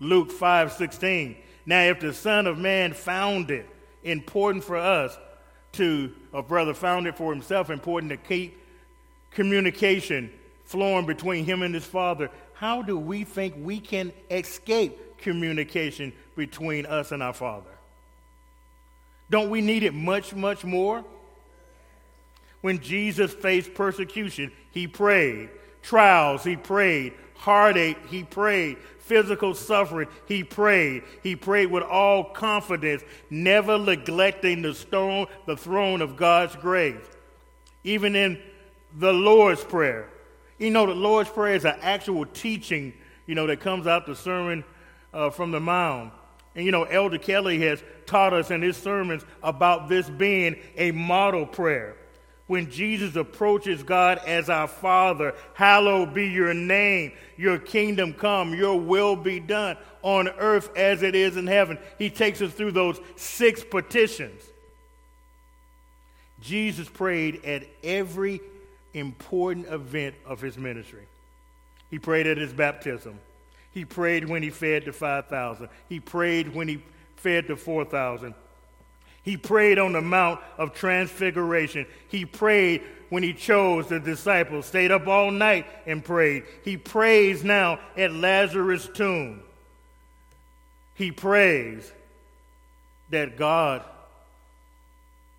Luke 0.00 0.31
5 0.31 0.72
16. 0.72 1.37
Now, 1.66 1.83
if 1.83 2.00
the 2.00 2.12
Son 2.12 2.46
of 2.46 2.59
Man 2.59 2.92
found 2.92 3.50
it 3.50 3.68
important 4.04 4.64
for 4.64 4.76
us 4.76 5.18
to, 5.72 6.12
a 6.33 6.42
brother 6.42 6.74
found 6.74 7.07
it 7.07 7.16
for 7.16 7.33
himself 7.33 7.70
important 7.70 8.11
to 8.11 8.16
keep 8.16 8.59
communication 9.31 10.31
flowing 10.64 11.07
between 11.07 11.44
him 11.44 11.62
and 11.62 11.74
his 11.74 11.85
Father, 11.85 12.31
how 12.54 12.83
do 12.83 12.98
we 12.98 13.24
think 13.24 13.54
we 13.59 13.81
can 13.81 14.12
escape 14.31 15.18
communication 15.18 16.12
between 16.37 16.87
us 16.87 17.12
and 17.12 17.22
our 17.22 17.33
Father? 17.33 17.70
Don't 19.31 19.50
we 19.50 19.61
need 19.61 19.83
it 19.83 19.94
much, 19.94 20.35
much 20.35 20.64
more? 20.64 21.04
When 22.61 22.81
Jesus 22.81 23.33
faced 23.33 23.74
persecution, 23.74 24.50
he 24.72 24.87
prayed. 24.87 25.50
Trials, 25.83 26.42
he 26.42 26.57
prayed. 26.57 27.12
Heartache, 27.35 27.98
he 28.09 28.24
prayed. 28.24 28.78
Physical 29.09 29.55
suffering, 29.55 30.07
he 30.27 30.44
prayed. 30.44 31.03
He 31.23 31.35
prayed 31.35 31.71
with 31.71 31.83
all 31.83 32.25
confidence, 32.25 33.03
never 33.31 33.79
neglecting 33.79 34.61
the 34.61 34.75
stone, 34.75 35.29
the 35.47 35.57
throne 35.57 36.03
of 36.03 36.16
God's 36.16 36.55
grace. 36.57 37.01
Even 37.85 38.14
in 38.14 38.38
the 38.99 39.12
Lord's 39.12 39.64
Prayer. 39.64 40.11
You 40.59 40.71
know, 40.71 40.85
the 40.85 40.94
Lord's 40.94 41.31
Prayer 41.31 41.55
is 41.55 41.64
an 41.64 41.77
actual 41.81 42.27
teaching, 42.27 42.92
you 43.27 43.35
know, 43.35 43.47
that 43.47 43.61
comes 43.61 43.87
out 43.87 44.05
the 44.05 44.14
Sermon 44.14 44.62
uh, 45.14 45.31
from 45.31 45.53
the 45.53 45.61
Mount. 45.61 46.12
And 46.55 46.66
you 46.66 46.71
know, 46.71 46.85
Elder 46.85 47.16
Kelly 47.16 47.61
has 47.61 47.83
taught 48.05 48.35
us 48.35 48.51
in 48.51 48.61
his 48.61 48.77
sermons 48.77 49.25
about 49.42 49.88
this 49.88 50.11
being 50.11 50.57
a 50.77 50.90
model 50.90 51.47
prayer. 51.47 51.97
When 52.48 52.70
Jesus 52.70 53.14
approaches 53.14 53.82
God 53.82 54.18
as 54.26 54.48
our 54.48 54.66
Father, 54.66 55.34
hallowed 55.52 56.14
be 56.14 56.28
your 56.28 56.54
name, 56.54 57.12
your 57.37 57.58
kingdom 57.58 58.14
come, 58.14 58.54
your 58.54 58.80
will 58.80 59.16
be 59.16 59.38
done 59.38 59.76
on 60.02 60.28
earth 60.28 60.74
as 60.74 61.02
it 61.02 61.14
is 61.14 61.37
in 61.37 61.46
heaven. 61.46 61.78
He 61.98 62.08
takes 62.08 62.40
us 62.40 62.52
through 62.52 62.72
those 62.72 62.98
six 63.16 63.62
petitions. 63.62 64.42
Jesus 66.40 66.88
prayed 66.88 67.44
at 67.44 67.64
every 67.84 68.40
important 68.94 69.66
event 69.66 70.14
of 70.24 70.40
his 70.40 70.56
ministry. 70.56 71.06
He 71.90 71.98
prayed 71.98 72.26
at 72.26 72.38
his 72.38 72.54
baptism. 72.54 73.18
He 73.72 73.84
prayed 73.84 74.26
when 74.26 74.42
he 74.42 74.48
fed 74.48 74.87
the 74.87 74.92
5,000. 74.92 75.68
He 75.90 76.00
prayed 76.00 76.54
when 76.54 76.66
he 76.66 76.82
fed 77.16 77.46
the 77.46 77.56
4,000. 77.56 78.34
He 79.28 79.36
prayed 79.36 79.78
on 79.78 79.92
the 79.92 80.00
Mount 80.00 80.40
of 80.56 80.72
Transfiguration. 80.72 81.84
He 82.08 82.24
prayed 82.24 82.82
when 83.10 83.22
he 83.22 83.34
chose 83.34 83.86
the 83.86 84.00
disciples, 84.00 84.64
stayed 84.64 84.90
up 84.90 85.06
all 85.06 85.30
night 85.30 85.66
and 85.84 86.02
prayed. 86.02 86.44
He 86.64 86.78
prays 86.78 87.44
now 87.44 87.78
at 87.94 88.10
Lazarus' 88.10 88.88
tomb. 88.94 89.42
He 90.94 91.12
prays 91.12 91.92
that 93.10 93.36
God 93.36 93.82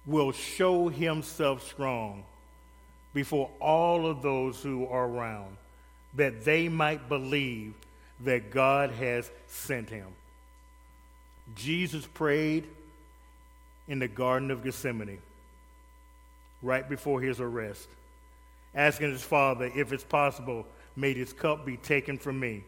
will 0.06 0.34
show 0.34 0.90
himself 0.90 1.68
strong 1.68 2.26
before 3.16 3.50
all 3.60 4.06
of 4.06 4.22
those 4.22 4.62
who 4.62 4.86
are 4.86 5.08
around, 5.08 5.58
that 6.14 6.46
they 6.46 6.70
might 6.70 7.10
believe 7.10 7.74
that 8.20 8.52
God 8.52 8.92
has 8.92 9.32
sent 9.48 9.90
him. 9.90 10.10
Jesus 11.56 12.06
prayed 12.06 12.68
in 13.90 14.00
the 14.00 14.08
Garden 14.08 14.52
of 14.52 14.64
Gethsemane 14.64 15.18
right 16.62 16.88
before 16.88 17.20
his 17.20 17.40
arrest, 17.42 17.88
asking 18.76 19.12
his 19.12 19.24
Father, 19.24 19.72
if 19.76 19.92
it's 19.92 20.04
possible, 20.04 20.66
may 20.96 21.14
this 21.14 21.34
cup 21.34 21.66
be 21.66 21.76
taken 21.78 22.18
from 22.18 22.40
me, 22.40 22.64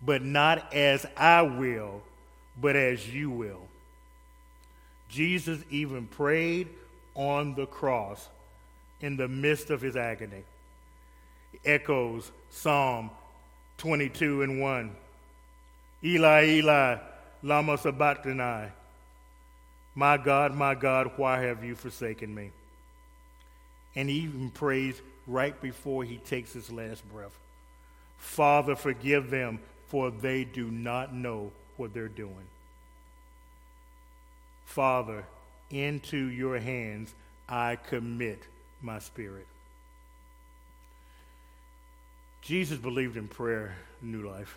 but 0.00 0.22
not 0.22 0.72
as 0.72 1.04
I 1.16 1.42
will, 1.42 2.02
but 2.60 2.76
as 2.76 3.12
you 3.12 3.30
will. 3.30 3.60
Jesus 5.08 5.60
even 5.70 6.06
prayed 6.06 6.68
on 7.14 7.54
the 7.54 7.66
cross 7.66 8.28
in 9.00 9.16
the 9.16 9.28
midst 9.28 9.70
of 9.70 9.80
his 9.80 9.96
agony. 9.96 10.44
Echoes 11.64 12.30
Psalm 12.50 13.10
22 13.78 14.42
and 14.42 14.60
1. 14.60 14.96
Eli, 16.04 16.44
Eli, 16.46 16.96
lama 17.42 17.76
sabachthani. 17.76 18.70
My 19.94 20.16
God, 20.16 20.54
my 20.54 20.74
God, 20.74 21.12
why 21.16 21.40
have 21.42 21.64
you 21.64 21.74
forsaken 21.74 22.34
me? 22.34 22.50
And 23.94 24.08
he 24.08 24.20
even 24.20 24.50
prays 24.50 25.00
right 25.26 25.58
before 25.60 26.04
he 26.04 26.16
takes 26.16 26.52
his 26.52 26.70
last 26.72 27.06
breath. 27.12 27.36
Father, 28.16 28.74
forgive 28.74 29.30
them, 29.30 29.60
for 29.88 30.10
they 30.10 30.44
do 30.44 30.70
not 30.70 31.14
know 31.14 31.52
what 31.76 31.92
they're 31.92 32.08
doing. 32.08 32.46
Father, 34.64 35.24
into 35.70 36.16
your 36.16 36.58
hands 36.58 37.14
I 37.48 37.76
commit 37.76 38.42
my 38.80 38.98
spirit. 38.98 39.46
Jesus 42.40 42.78
believed 42.78 43.16
in 43.16 43.28
prayer, 43.28 43.76
new 44.00 44.26
life. 44.26 44.56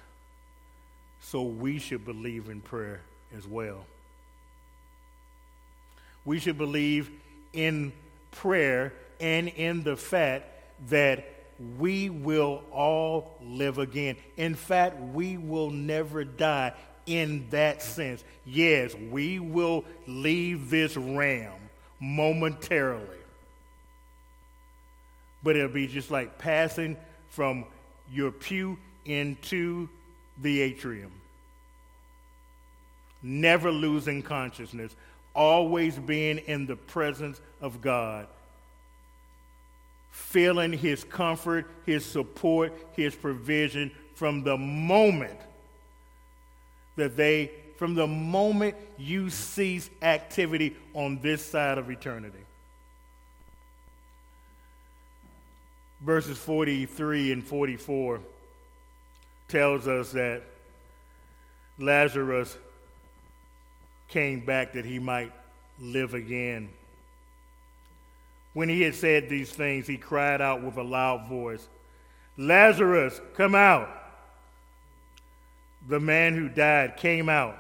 So 1.22 1.44
we 1.44 1.80
should 1.80 2.06
believe 2.06 2.50
in 2.50 2.62
prayer 2.62 3.02
as 3.38 3.46
well. 3.46 3.86
We 6.26 6.40
should 6.40 6.58
believe 6.58 7.10
in 7.54 7.94
prayer 8.32 8.94
and 9.20 9.48
in 9.48 9.84
the 9.84 9.96
fact 9.96 10.46
that 10.90 11.26
we 11.80 12.10
will 12.10 12.64
all 12.72 13.38
live 13.42 13.78
again. 13.78 14.18
In 14.36 14.56
fact, 14.56 15.00
we 15.00 15.38
will 15.38 15.70
never 15.70 16.26
die 16.26 16.74
in 17.06 17.48
that 17.52 17.82
sense. 17.82 18.24
Yes, 18.46 18.94
we 19.12 19.40
will 19.40 19.86
leave 20.08 20.70
this 20.70 20.98
realm 20.98 21.60
momentarily. 22.00 23.06
But 25.44 25.56
it'll 25.56 25.70
be 25.70 25.88
just 25.88 26.12
like 26.12 26.38
passing 26.38 26.98
from 27.30 27.66
your 28.12 28.32
pew 28.32 28.78
into 29.06 29.88
the 30.42 30.62
atrium. 30.62 31.12
Never 33.22 33.72
losing 33.72 34.22
consciousness, 34.22 34.96
always 35.36 35.98
being 35.98 36.40
in 36.40 36.66
the 36.66 36.76
presence 36.76 37.40
of 37.62 37.82
God, 37.82 38.28
feeling 40.12 40.74
His 40.74 41.04
comfort, 41.04 41.68
His 41.86 42.06
support, 42.06 42.74
His 42.94 43.14
provision 43.16 43.92
from 44.14 44.44
the 44.44 44.58
moment 44.58 45.40
that 46.96 47.18
they, 47.18 47.52
from 47.78 47.96
the 47.96 48.08
moment 48.08 48.76
you 48.98 49.30
cease 49.30 49.90
activity 50.02 50.76
on 50.94 51.20
this 51.22 51.46
side 51.46 51.78
of 51.78 51.90
eternity. 51.90 52.46
verses 56.06 56.38
43 56.38 57.32
and 57.32 57.44
44 57.44 58.20
tells 59.48 59.88
us 59.88 60.12
that 60.12 60.44
Lazarus 61.80 62.58
came 64.08 64.46
back 64.46 64.74
that 64.74 64.86
he 64.86 65.00
might 65.00 65.32
live 65.80 66.14
again. 66.14 66.70
When 68.54 68.70
he 68.70 68.82
had 68.82 68.96
said 68.96 69.28
these 69.30 69.52
things, 69.52 69.88
he 69.88 69.98
cried 69.98 70.42
out 70.42 70.64
with 70.64 70.78
a 70.78 70.84
loud 70.84 71.28
voice, 71.28 71.68
Lazarus, 72.38 73.20
come 73.36 73.56
out. 73.56 73.90
the 75.88 76.00
man 76.00 76.34
who 76.34 76.50
died 76.50 76.98
came 76.98 77.30
out, 77.30 77.58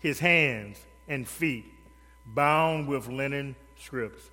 his 0.00 0.18
hands 0.18 0.78
and 1.08 1.28
feet 1.28 1.70
bound 2.26 2.88
with 2.88 3.08
linen 3.08 3.54
strips, 3.78 4.30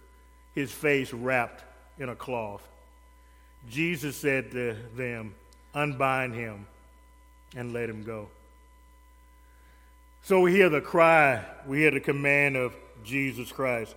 his 0.55 0.71
face 0.71 1.11
wrapped 1.13 1.63
in 1.99 2.09
a 2.09 2.15
cloth. 2.15 2.67
Jesus 3.69 4.15
said 4.15 4.51
to 4.51 4.75
them, 4.95 5.35
Unbind 5.73 6.33
him 6.33 6.65
and 7.55 7.73
let 7.73 7.89
him 7.89 8.03
go. 8.03 8.29
So 10.27 10.41
we 10.41 10.51
hear 10.51 10.67
the 10.67 10.81
cry, 10.81 11.45
we 11.65 11.77
hear 11.77 11.91
the 11.91 12.01
command 12.01 12.57
of 12.57 12.75
Jesus 13.05 13.49
Christ 13.49 13.95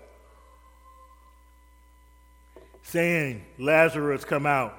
saying, 2.84 3.44
Lazarus, 3.58 4.24
come 4.24 4.46
out. 4.46 4.76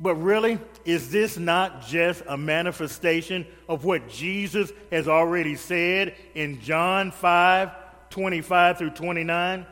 But 0.00 0.16
really, 0.16 0.58
is 0.84 1.12
this 1.12 1.38
not 1.38 1.86
just 1.86 2.24
a 2.26 2.36
manifestation 2.36 3.46
of 3.68 3.84
what 3.84 4.08
Jesus 4.08 4.72
has 4.90 5.06
already 5.06 5.54
said 5.54 6.16
in 6.34 6.60
John 6.60 7.12
5 7.12 7.70
25 8.10 8.78
through 8.78 8.90
29? 8.90 9.64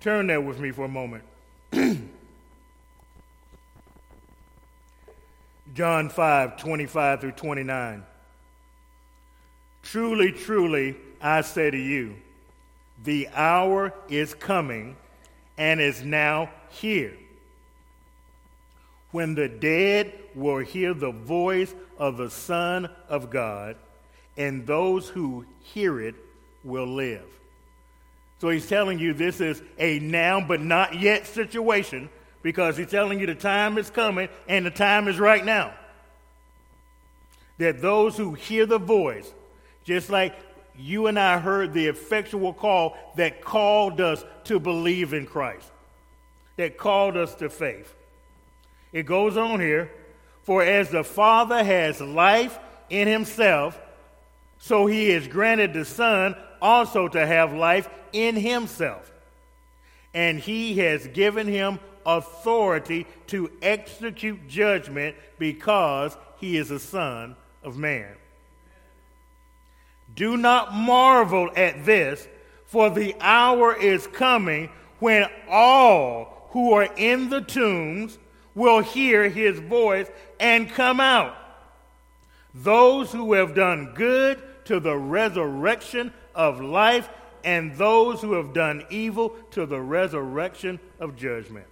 Turn 0.00 0.26
there 0.26 0.40
with 0.40 0.58
me 0.58 0.70
for 0.70 0.86
a 0.86 0.88
moment. 0.88 1.24
John 5.74 6.08
5 6.08 6.56
25 6.56 7.20
through 7.20 7.32
29. 7.32 8.04
Truly, 9.84 10.32
truly, 10.32 10.96
I 11.20 11.42
say 11.42 11.70
to 11.70 11.78
you, 11.78 12.16
the 13.04 13.28
hour 13.32 13.94
is 14.08 14.34
coming 14.34 14.96
and 15.56 15.80
is 15.80 16.02
now 16.02 16.50
here 16.70 17.14
when 19.14 19.36
the 19.36 19.48
dead 19.48 20.12
will 20.34 20.58
hear 20.58 20.92
the 20.92 21.12
voice 21.12 21.72
of 21.98 22.16
the 22.16 22.28
Son 22.28 22.90
of 23.08 23.30
God, 23.30 23.76
and 24.36 24.66
those 24.66 25.08
who 25.08 25.46
hear 25.60 26.00
it 26.00 26.16
will 26.64 26.88
live. 26.88 27.22
So 28.40 28.48
he's 28.48 28.66
telling 28.66 28.98
you 28.98 29.12
this 29.12 29.40
is 29.40 29.62
a 29.78 30.00
now 30.00 30.44
but 30.44 30.60
not 30.60 30.98
yet 31.00 31.28
situation 31.28 32.08
because 32.42 32.76
he's 32.76 32.90
telling 32.90 33.20
you 33.20 33.26
the 33.26 33.36
time 33.36 33.78
is 33.78 33.88
coming 33.88 34.28
and 34.48 34.66
the 34.66 34.72
time 34.72 35.06
is 35.06 35.20
right 35.20 35.44
now. 35.44 35.72
That 37.58 37.80
those 37.80 38.16
who 38.16 38.34
hear 38.34 38.66
the 38.66 38.80
voice, 38.80 39.32
just 39.84 40.10
like 40.10 40.34
you 40.76 41.06
and 41.06 41.18
I 41.18 41.38
heard 41.38 41.72
the 41.72 41.86
effectual 41.86 42.52
call 42.52 42.96
that 43.16 43.40
called 43.40 44.00
us 44.00 44.24
to 44.44 44.58
believe 44.58 45.12
in 45.12 45.26
Christ, 45.26 45.70
that 46.56 46.76
called 46.76 47.16
us 47.16 47.34
to 47.36 47.48
faith. 47.48 47.94
It 48.92 49.06
goes 49.06 49.36
on 49.36 49.60
here, 49.60 49.90
for 50.42 50.62
as 50.62 50.90
the 50.90 51.04
Father 51.04 51.62
has 51.62 52.00
life 52.00 52.58
in 52.90 53.08
himself, 53.08 53.80
so 54.58 54.86
he 54.86 55.10
has 55.10 55.28
granted 55.28 55.72
the 55.74 55.84
Son 55.84 56.34
also 56.60 57.08
to 57.08 57.26
have 57.26 57.52
life 57.52 57.88
in 58.12 58.36
himself. 58.36 59.12
And 60.12 60.38
he 60.38 60.78
has 60.78 61.06
given 61.08 61.46
him 61.46 61.80
authority 62.06 63.06
to 63.28 63.50
execute 63.62 64.48
judgment 64.48 65.16
because 65.38 66.16
he 66.38 66.56
is 66.56 66.70
a 66.70 66.78
Son 66.78 67.36
of 67.62 67.76
Man. 67.76 68.14
Do 70.14 70.36
not 70.36 70.72
marvel 70.72 71.50
at 71.56 71.84
this, 71.84 72.26
for 72.66 72.90
the 72.90 73.14
hour 73.20 73.74
is 73.74 74.06
coming 74.06 74.70
when 74.98 75.28
all 75.48 76.48
who 76.50 76.72
are 76.72 76.88
in 76.96 77.30
the 77.30 77.40
tombs 77.40 78.18
will 78.54 78.80
hear 78.80 79.28
his 79.28 79.58
voice 79.58 80.08
and 80.38 80.70
come 80.70 81.00
out. 81.00 81.36
Those 82.54 83.10
who 83.10 83.32
have 83.32 83.54
done 83.54 83.92
good 83.94 84.40
to 84.66 84.78
the 84.78 84.96
resurrection 84.96 86.12
of 86.34 86.60
life, 86.60 87.08
and 87.42 87.76
those 87.76 88.22
who 88.22 88.32
have 88.34 88.54
done 88.54 88.84
evil 88.88 89.34
to 89.50 89.66
the 89.66 89.80
resurrection 89.80 90.80
of 90.98 91.16
judgment. 91.16 91.66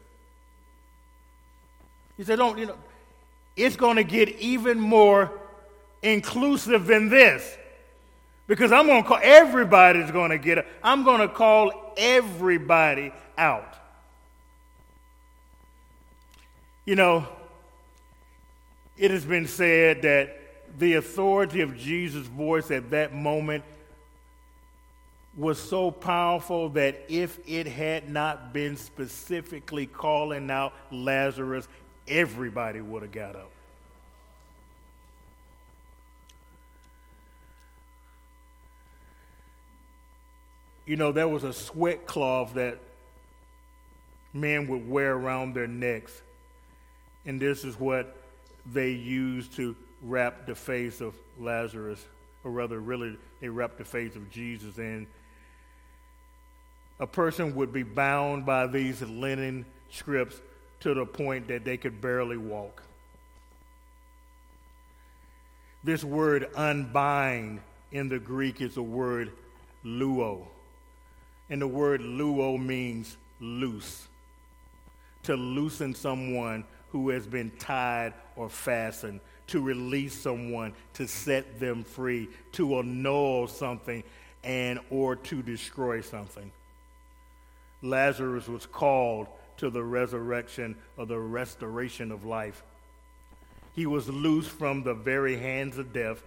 He 2.16 2.24
said, 2.24 2.36
Don't, 2.36 2.58
you 2.58 2.66
know, 2.66 2.76
it's 3.56 3.76
going 3.76 3.96
to 3.96 4.04
get 4.04 4.28
even 4.40 4.78
more 4.78 5.32
inclusive 6.02 6.86
than 6.86 7.08
this. 7.08 7.56
Because 8.52 8.70
I'm 8.70 8.86
going 8.86 9.02
to 9.02 9.08
call, 9.08 9.20
everybody's 9.22 10.10
going 10.10 10.28
to 10.28 10.36
get 10.36 10.58
it. 10.58 10.66
I'm 10.84 11.04
going 11.04 11.22
to 11.22 11.28
call 11.28 11.94
everybody 11.96 13.10
out. 13.38 13.76
You 16.84 16.94
know, 16.94 17.26
it 18.98 19.10
has 19.10 19.24
been 19.24 19.46
said 19.46 20.02
that 20.02 20.36
the 20.78 20.96
authority 20.96 21.62
of 21.62 21.78
Jesus' 21.78 22.26
voice 22.26 22.70
at 22.70 22.90
that 22.90 23.14
moment 23.14 23.64
was 25.34 25.58
so 25.58 25.90
powerful 25.90 26.68
that 26.68 27.06
if 27.08 27.40
it 27.48 27.66
had 27.66 28.10
not 28.10 28.52
been 28.52 28.76
specifically 28.76 29.86
calling 29.86 30.50
out 30.50 30.74
Lazarus, 30.90 31.66
everybody 32.06 32.82
would 32.82 33.00
have 33.00 33.12
got 33.12 33.34
up. 33.34 33.51
You 40.86 40.96
know, 40.96 41.12
there 41.12 41.28
was 41.28 41.44
a 41.44 41.52
sweat 41.52 42.06
cloth 42.06 42.54
that 42.54 42.78
men 44.32 44.66
would 44.68 44.88
wear 44.88 45.12
around 45.12 45.54
their 45.54 45.66
necks 45.66 46.22
and 47.24 47.40
this 47.40 47.64
is 47.64 47.78
what 47.78 48.16
they 48.66 48.90
used 48.90 49.54
to 49.56 49.76
wrap 50.02 50.46
the 50.46 50.54
face 50.54 51.00
of 51.00 51.14
Lazarus, 51.38 52.04
or 52.44 52.50
rather, 52.50 52.80
really, 52.80 53.16
they 53.40 53.48
wrapped 53.48 53.78
the 53.78 53.84
face 53.84 54.16
of 54.16 54.30
Jesus 54.30 54.78
in. 54.78 55.06
A 56.98 57.06
person 57.06 57.54
would 57.56 57.72
be 57.72 57.82
bound 57.82 58.44
by 58.44 58.66
these 58.66 59.02
linen 59.02 59.64
strips 59.90 60.40
to 60.80 60.94
the 60.94 61.06
point 61.06 61.48
that 61.48 61.64
they 61.64 61.76
could 61.76 62.00
barely 62.00 62.36
walk. 62.36 62.82
This 65.84 66.04
word 66.04 66.48
unbind 66.56 67.60
in 67.90 68.08
the 68.08 68.18
Greek 68.18 68.60
is 68.60 68.74
the 68.74 68.82
word 68.82 69.32
luo. 69.84 70.46
And 71.52 71.60
the 71.60 71.66
word 71.66 72.00
luo 72.00 72.58
means 72.58 73.18
loose. 73.38 74.08
To 75.24 75.36
loosen 75.36 75.94
someone 75.94 76.64
who 76.92 77.10
has 77.10 77.26
been 77.26 77.50
tied 77.58 78.14
or 78.36 78.48
fastened, 78.48 79.20
to 79.48 79.60
release 79.60 80.18
someone, 80.18 80.72
to 80.94 81.06
set 81.06 81.60
them 81.60 81.84
free, 81.84 82.30
to 82.52 82.78
annul 82.78 83.48
something, 83.48 84.02
and 84.42 84.80
or 84.88 85.14
to 85.14 85.42
destroy 85.42 86.00
something. 86.00 86.50
Lazarus 87.82 88.48
was 88.48 88.64
called 88.64 89.26
to 89.58 89.68
the 89.68 89.84
resurrection 89.84 90.74
or 90.96 91.04
the 91.04 91.18
restoration 91.18 92.10
of 92.10 92.24
life. 92.24 92.62
He 93.74 93.84
was 93.84 94.08
loose 94.08 94.48
from 94.48 94.84
the 94.84 94.94
very 94.94 95.36
hands 95.36 95.76
of 95.76 95.92
death. 95.92 96.22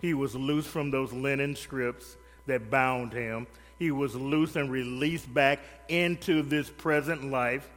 He 0.00 0.14
was 0.14 0.34
loose 0.34 0.66
from 0.66 0.90
those 0.90 1.12
linen 1.12 1.54
strips 1.54 2.16
that 2.46 2.72
bound 2.72 3.12
him. 3.12 3.46
He 3.78 3.90
was 3.90 4.14
loose 4.14 4.56
and 4.56 4.70
released 4.70 5.32
back 5.32 5.60
into 5.88 6.42
this 6.42 6.70
present 6.70 7.30
life. 7.30 7.68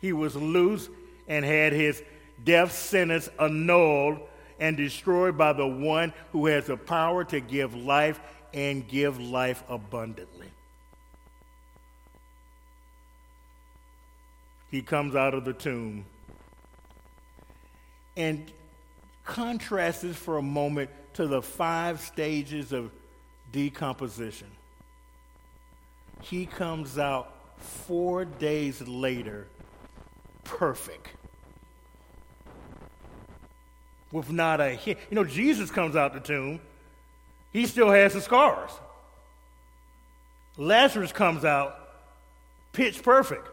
He 0.00 0.12
was 0.12 0.36
loose 0.36 0.88
and 1.28 1.44
had 1.44 1.72
his 1.72 2.02
death 2.44 2.72
sentence 2.72 3.28
annulled 3.38 4.20
and 4.60 4.76
destroyed 4.76 5.36
by 5.36 5.52
the 5.52 5.66
one 5.66 6.12
who 6.32 6.46
has 6.46 6.66
the 6.66 6.76
power 6.76 7.24
to 7.24 7.40
give 7.40 7.74
life 7.74 8.20
and 8.52 8.86
give 8.86 9.20
life 9.20 9.64
abundantly. 9.68 10.48
He 14.70 14.82
comes 14.82 15.14
out 15.14 15.34
of 15.34 15.44
the 15.44 15.52
tomb 15.52 16.04
and 18.16 18.50
contrasts 19.24 20.16
for 20.16 20.38
a 20.38 20.42
moment 20.42 20.90
to 21.14 21.26
the 21.26 21.42
five 21.42 22.00
stages 22.00 22.72
of 22.72 22.90
decomposition. 23.52 24.48
He 26.24 26.46
comes 26.46 26.98
out 26.98 27.32
four 27.58 28.24
days 28.24 28.80
later 28.80 29.46
perfect. 30.42 31.08
With 34.10 34.30
not 34.30 34.60
a 34.60 34.70
hit. 34.70 34.98
You 35.10 35.16
know, 35.16 35.24
Jesus 35.24 35.70
comes 35.70 35.96
out 35.96 36.14
the 36.14 36.20
tomb, 36.20 36.60
he 37.52 37.66
still 37.66 37.90
has 37.90 38.14
the 38.14 38.20
scars. 38.20 38.70
Lazarus 40.56 41.12
comes 41.12 41.44
out 41.44 41.78
pitch 42.72 43.02
perfect. 43.02 43.48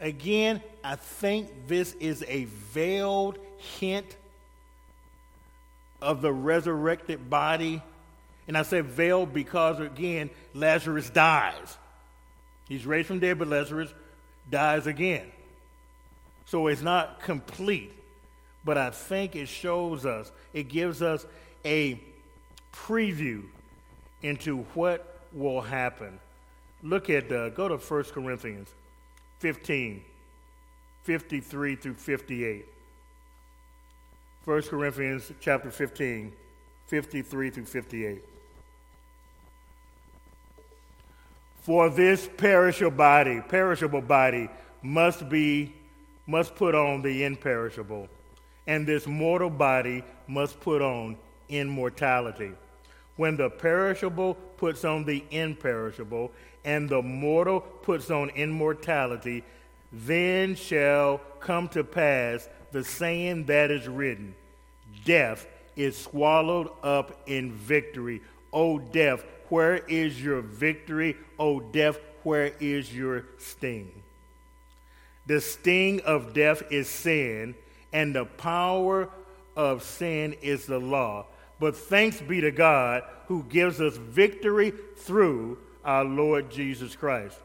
Again, 0.00 0.62
I 0.82 0.96
think 0.96 1.68
this 1.68 1.94
is 1.94 2.24
a 2.28 2.44
veiled 2.44 3.38
hint 3.78 4.16
of 6.00 6.22
the 6.22 6.32
resurrected 6.32 7.28
body. 7.28 7.82
And 8.46 8.58
I 8.58 8.62
say 8.62 8.80
veiled 8.80 9.32
because, 9.32 9.80
again, 9.80 10.30
Lazarus 10.52 11.08
dies. 11.10 11.78
He's 12.68 12.86
raised 12.86 13.08
from 13.08 13.20
dead, 13.20 13.38
but 13.38 13.48
Lazarus 13.48 13.92
dies 14.50 14.86
again. 14.86 15.26
So 16.46 16.66
it's 16.66 16.82
not 16.82 17.20
complete. 17.20 17.92
but 18.64 18.78
I 18.78 18.90
think 18.90 19.36
it 19.36 19.48
shows 19.48 20.06
us, 20.06 20.32
it 20.52 20.68
gives 20.68 21.02
us 21.02 21.26
a 21.64 22.00
preview 22.72 23.44
into 24.22 24.62
what 24.74 25.20
will 25.32 25.60
happen. 25.60 26.18
Look 26.82 27.10
at, 27.10 27.30
uh, 27.30 27.50
go 27.50 27.68
to 27.68 27.76
1 27.76 28.04
Corinthians 28.04 28.68
15, 29.40 30.02
53 31.02 31.76
through 31.76 31.94
58. 31.94 32.64
1 34.44 34.62
Corinthians 34.62 35.32
chapter 35.40 35.70
15, 35.70 36.32
53 36.86 37.50
through 37.50 37.64
58. 37.64 38.24
For 41.64 41.88
this 41.88 42.28
perishable 42.36 42.94
body, 42.94 43.40
perishable 43.40 44.02
body 44.02 44.50
must 44.82 45.30
be 45.30 45.72
must 46.26 46.54
put 46.56 46.74
on 46.74 47.00
the 47.00 47.24
imperishable, 47.24 48.08
and 48.66 48.86
this 48.86 49.06
mortal 49.06 49.48
body 49.48 50.04
must 50.26 50.60
put 50.60 50.82
on 50.82 51.16
immortality. 51.48 52.52
When 53.16 53.36
the 53.36 53.48
perishable 53.48 54.34
puts 54.58 54.84
on 54.84 55.04
the 55.04 55.24
imperishable, 55.30 56.32
and 56.66 56.86
the 56.86 57.00
mortal 57.00 57.60
puts 57.60 58.10
on 58.10 58.28
immortality, 58.30 59.42
then 59.90 60.54
shall 60.56 61.18
come 61.40 61.68
to 61.68 61.82
pass 61.82 62.46
the 62.72 62.84
saying 62.84 63.46
that 63.46 63.70
is 63.70 63.88
written 63.88 64.34
Death 65.06 65.46
is 65.76 65.96
swallowed 65.96 66.68
up 66.82 67.22
in 67.26 67.52
victory. 67.52 68.20
O 68.52 68.78
death, 68.78 69.24
where 69.48 69.76
is 69.76 70.22
your 70.22 70.40
victory? 70.40 71.16
O 71.38 71.60
death, 71.60 71.98
where 72.22 72.52
is 72.60 72.94
your 72.94 73.24
sting? 73.38 73.90
The 75.26 75.40
sting 75.40 76.00
of 76.00 76.34
death 76.34 76.62
is 76.70 76.88
sin, 76.88 77.54
and 77.92 78.14
the 78.14 78.24
power 78.24 79.08
of 79.56 79.82
sin 79.82 80.34
is 80.42 80.66
the 80.66 80.78
law. 80.78 81.26
But 81.60 81.76
thanks 81.76 82.20
be 82.20 82.40
to 82.40 82.50
God 82.50 83.04
who 83.28 83.44
gives 83.44 83.80
us 83.80 83.96
victory 83.96 84.72
through 84.96 85.58
our 85.84 86.04
Lord 86.04 86.50
Jesus 86.50 86.96
Christ. 86.96 87.38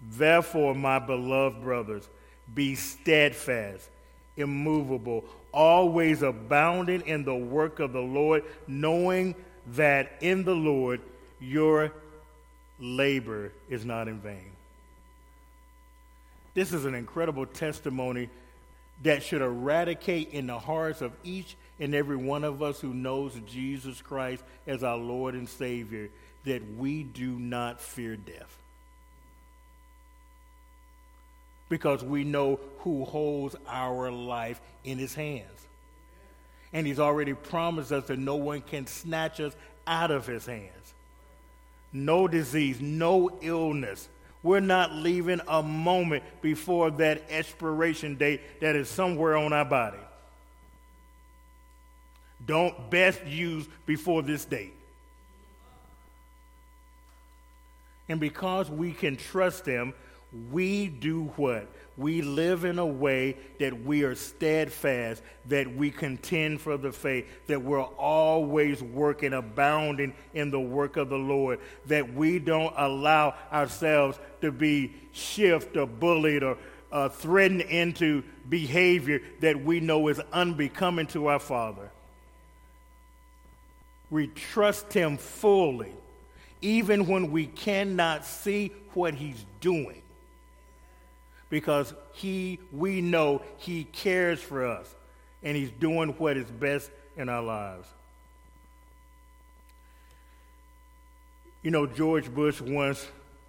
Therefore, 0.00 0.74
my 0.74 0.98
beloved 0.98 1.62
brothers, 1.62 2.08
be 2.54 2.74
steadfast, 2.74 3.88
immovable, 4.36 5.24
always 5.52 6.22
abounding 6.22 7.00
in 7.02 7.24
the 7.24 7.34
work 7.34 7.80
of 7.80 7.92
the 7.92 8.00
Lord, 8.00 8.44
knowing 8.66 9.34
that 9.74 10.12
in 10.20 10.44
the 10.44 10.54
Lord 10.54 11.00
your 11.40 11.92
labor 12.78 13.52
is 13.68 13.84
not 13.84 14.08
in 14.08 14.20
vain. 14.20 14.52
This 16.54 16.72
is 16.72 16.84
an 16.84 16.94
incredible 16.94 17.46
testimony 17.46 18.30
that 19.02 19.22
should 19.22 19.42
eradicate 19.42 20.30
in 20.30 20.46
the 20.46 20.58
hearts 20.58 21.02
of 21.02 21.12
each 21.22 21.56
and 21.78 21.94
every 21.94 22.16
one 22.16 22.44
of 22.44 22.62
us 22.62 22.80
who 22.80 22.94
knows 22.94 23.38
Jesus 23.46 24.00
Christ 24.00 24.42
as 24.66 24.82
our 24.82 24.96
Lord 24.96 25.34
and 25.34 25.48
Savior 25.48 26.08
that 26.44 26.62
we 26.76 27.02
do 27.02 27.38
not 27.38 27.80
fear 27.80 28.16
death. 28.16 28.56
Because 31.68 32.02
we 32.02 32.24
know 32.24 32.60
who 32.78 33.04
holds 33.04 33.56
our 33.68 34.10
life 34.10 34.60
in 34.84 34.98
his 34.98 35.14
hands. 35.14 35.66
And 36.76 36.86
he's 36.86 37.00
already 37.00 37.32
promised 37.32 37.90
us 37.90 38.08
that 38.08 38.18
no 38.18 38.36
one 38.36 38.60
can 38.60 38.86
snatch 38.86 39.40
us 39.40 39.56
out 39.86 40.10
of 40.10 40.26
his 40.26 40.44
hands. 40.44 40.92
No 41.90 42.28
disease, 42.28 42.82
no 42.82 43.30
illness. 43.40 44.10
We're 44.42 44.60
not 44.60 44.92
leaving 44.92 45.40
a 45.48 45.62
moment 45.62 46.22
before 46.42 46.90
that 46.90 47.22
expiration 47.30 48.16
date 48.16 48.42
that 48.60 48.76
is 48.76 48.90
somewhere 48.90 49.38
on 49.38 49.54
our 49.54 49.64
body. 49.64 49.96
Don't 52.44 52.90
best 52.90 53.24
use 53.24 53.66
before 53.86 54.22
this 54.22 54.44
date. 54.44 54.74
And 58.06 58.20
because 58.20 58.68
we 58.68 58.92
can 58.92 59.16
trust 59.16 59.64
him, 59.64 59.94
we 60.52 60.88
do 60.88 61.32
what? 61.36 61.66
We 61.98 62.20
live 62.20 62.64
in 62.64 62.78
a 62.78 62.86
way 62.86 63.36
that 63.58 63.84
we 63.84 64.02
are 64.02 64.14
steadfast, 64.14 65.22
that 65.46 65.74
we 65.74 65.90
contend 65.90 66.60
for 66.60 66.76
the 66.76 66.92
faith, 66.92 67.26
that 67.46 67.62
we're 67.62 67.82
always 67.82 68.82
working, 68.82 69.32
abounding 69.32 70.14
in 70.34 70.50
the 70.50 70.60
work 70.60 70.98
of 70.98 71.08
the 71.08 71.16
Lord, 71.16 71.58
that 71.86 72.12
we 72.12 72.38
don't 72.38 72.74
allow 72.76 73.34
ourselves 73.50 74.18
to 74.42 74.52
be 74.52 74.92
shifted 75.12 75.78
or 75.78 75.86
bullied 75.86 76.42
or 76.42 76.58
uh, 76.92 77.08
threatened 77.08 77.62
into 77.62 78.22
behavior 78.48 79.22
that 79.40 79.64
we 79.64 79.80
know 79.80 80.08
is 80.08 80.20
unbecoming 80.32 81.06
to 81.06 81.28
our 81.28 81.40
Father. 81.40 81.90
We 84.10 84.26
trust 84.26 84.92
Him 84.92 85.16
fully, 85.16 85.92
even 86.60 87.06
when 87.06 87.32
we 87.32 87.46
cannot 87.46 88.26
see 88.26 88.70
what 88.92 89.14
He's 89.14 89.44
doing 89.62 90.02
because 91.50 91.94
he 92.12 92.58
we 92.72 93.00
know 93.00 93.42
he 93.58 93.84
cares 93.84 94.40
for 94.40 94.66
us 94.66 94.92
and 95.42 95.56
he's 95.56 95.70
doing 95.70 96.10
what 96.18 96.36
is 96.36 96.50
best 96.50 96.90
in 97.16 97.28
our 97.28 97.42
lives. 97.42 97.88
You 101.62 101.70
know, 101.70 101.86
George 101.86 102.32
Bush 102.32 102.60
once 102.60 103.06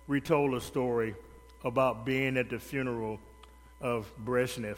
retold 0.08 0.54
a 0.54 0.62
story 0.62 1.16
about 1.64 2.06
being 2.06 2.38
at 2.38 2.50
the 2.50 2.60
funeral 2.60 3.20
of 3.82 4.12
Brezhnev. 4.24 4.78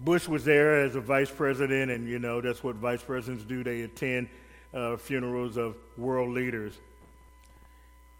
Bush 0.00 0.28
was 0.28 0.44
there 0.44 0.82
as 0.82 0.94
a 0.94 1.00
vice 1.00 1.30
president, 1.30 1.90
and 1.90 2.08
you 2.08 2.18
know, 2.18 2.40
that's 2.40 2.62
what 2.62 2.76
vice 2.76 3.02
presidents 3.02 3.44
do. 3.44 3.64
They 3.64 3.82
attend 3.82 4.28
uh, 4.72 4.96
funerals 4.96 5.56
of 5.56 5.76
world 5.96 6.30
leaders 6.30 6.78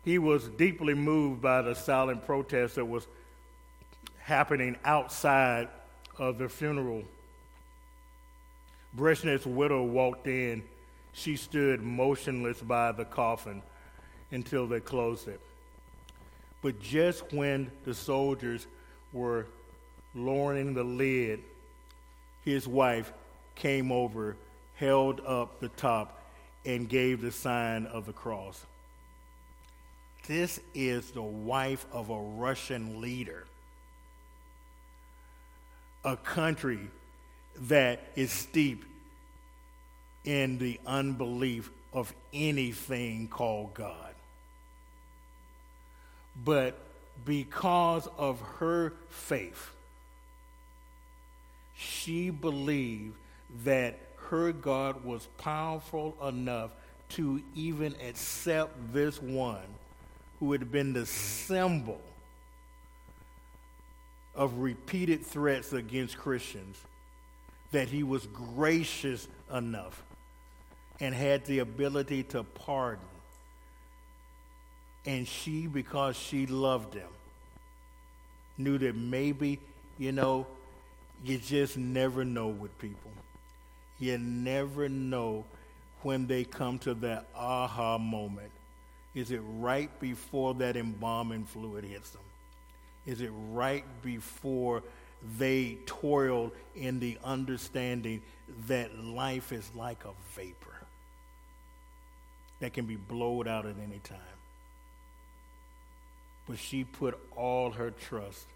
he 0.09 0.19
was 0.19 0.49
deeply 0.49 0.95
moved 0.95 1.43
by 1.43 1.61
the 1.61 1.75
silent 1.75 2.25
protest 2.25 2.77
that 2.77 2.85
was 2.85 3.07
happening 4.21 4.75
outside 4.85 5.69
of 6.17 6.39
the 6.39 6.49
funeral. 6.49 7.03
Brezhnev's 8.95 9.45
widow 9.45 9.83
walked 9.83 10.27
in. 10.27 10.63
She 11.13 11.37
stood 11.37 11.83
motionless 11.83 12.63
by 12.63 12.93
the 12.93 13.05
coffin 13.05 13.61
until 14.31 14.67
they 14.67 14.81
closed 14.81 15.29
it. 15.29 15.41
But 16.63 16.81
just 16.81 17.31
when 17.33 17.71
the 17.85 17.95
soldiers 17.95 18.67
were 19.13 19.47
lowering 20.15 20.73
the 20.73 20.85
lid, 20.85 21.41
his 22.45 22.67
wife 22.67 23.13
came 23.55 23.93
over, 23.93 24.37
held 24.77 25.21
up 25.27 25.61
the 25.61 25.69
top, 25.69 26.23
and 26.65 26.89
gave 26.89 27.21
the 27.21 27.33
sign 27.33 27.85
of 27.87 28.07
the 28.07 28.13
cross. 28.13 28.65
This 30.29 30.61
is 30.74 31.11
the 31.12 31.22
wife 31.22 31.87
of 31.91 32.11
a 32.11 32.20
Russian 32.20 33.01
leader, 33.01 33.47
a 36.05 36.18
country 36.18 36.81
that 37.62 38.03
is 38.14 38.31
steep 38.31 38.85
in 40.26 40.59
the 40.59 40.79
unbelief 40.87 41.70
of 41.95 42.12
anything 42.35 43.29
called 43.29 43.72
God. 43.72 44.12
But 46.45 46.79
because 47.24 48.07
of 48.18 48.39
her 48.59 48.93
faith, 49.09 49.70
she 51.74 52.29
believed 52.29 53.14
that 53.64 53.99
her 54.29 54.53
God 54.53 55.07
was 55.07 55.26
powerful 55.39 56.14
enough 56.22 56.72
to 57.11 57.41
even 57.55 57.95
accept 58.07 58.93
this 58.93 59.22
one 59.22 59.64
who 60.39 60.53
had 60.53 60.70
been 60.70 60.93
the 60.93 61.07
symbol 61.07 62.01
of 64.34 64.59
repeated 64.59 65.24
threats 65.24 65.72
against 65.72 66.16
Christians, 66.16 66.76
that 67.72 67.89
he 67.89 68.03
was 68.03 68.26
gracious 68.26 69.26
enough 69.53 70.03
and 71.01 71.14
had 71.14 71.45
the 71.45 71.59
ability 71.59 72.22
to 72.22 72.45
pardon. 72.45 73.05
And 75.05 75.26
she, 75.26 75.66
because 75.66 76.16
she 76.16 76.47
loved 76.47 76.95
him, 76.95 77.09
knew 78.57 78.78
that 78.78 78.95
maybe, 78.95 79.59
you 79.99 80.12
know, 80.12 80.47
you 81.24 81.39
just 81.39 81.76
never 81.76 82.24
know 82.24 82.49
with 82.49 82.76
people. 82.78 83.11
You 83.99 84.18
never 84.18 84.89
know 84.89 85.45
when 86.03 86.28
they 86.28 86.45
come 86.45 86.78
to 86.80 86.95
that 86.95 87.26
aha 87.34 87.99
moment 87.99 88.53
is 89.19 89.33
it 89.33 89.41
right 89.59 89.91
before 89.99 90.55
that 90.55 90.77
embalming 90.77 91.45
fluid 91.45 91.85
hits 91.85 92.11
them? 92.11 92.23
Is 93.05 93.21
it 93.21 93.33
right 93.51 93.85
before 94.03 94.85
they 95.39 95.79
toil 95.87 96.53
in 96.77 97.01
the 97.01 97.19
understanding 97.25 98.23
that 98.69 98.97
life 98.97 99.51
is 99.51 99.69
like 99.75 100.05
a 100.05 100.12
vapor 100.37 100.77
that 102.61 102.73
can 102.73 102.87
be 102.87 102.95
blown 102.95 103.49
out 103.49 103.66
at 103.66 103.75
any 103.83 103.99
time? 103.99 104.19
But 106.49 106.59
she 106.59 106.85
put 106.85 107.19
all 107.37 107.73
her 107.73 107.91
trust 107.91 108.47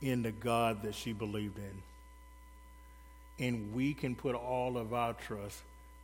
in 0.00 0.22
the 0.22 0.32
God 0.32 0.82
that 0.84 0.94
she 0.94 1.12
believed 1.12 1.58
in. 1.58 3.46
And 3.46 3.74
we 3.74 3.92
can 3.92 4.14
put 4.14 4.34
all 4.34 4.78
of 4.78 4.94
our 4.94 5.12
trust 5.12 5.60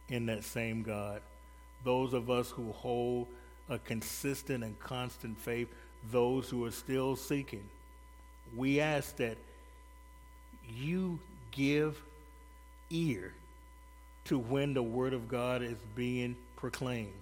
in 0.08 0.26
that 0.26 0.44
same 0.44 0.82
God. 0.82 1.22
Those 1.86 2.14
of 2.14 2.30
us 2.30 2.50
who 2.50 2.72
hold 2.72 3.28
a 3.68 3.78
consistent 3.78 4.64
and 4.64 4.76
constant 4.80 5.38
faith, 5.38 5.68
those 6.10 6.48
who 6.48 6.64
are 6.64 6.72
still 6.72 7.14
seeking, 7.14 7.62
we 8.56 8.80
ask 8.80 9.14
that 9.18 9.38
you 10.76 11.20
give 11.52 12.02
ear 12.90 13.32
to 14.24 14.36
when 14.36 14.74
the 14.74 14.82
Word 14.82 15.12
of 15.12 15.28
God 15.28 15.62
is 15.62 15.76
being 15.94 16.34
proclaimed. 16.56 17.12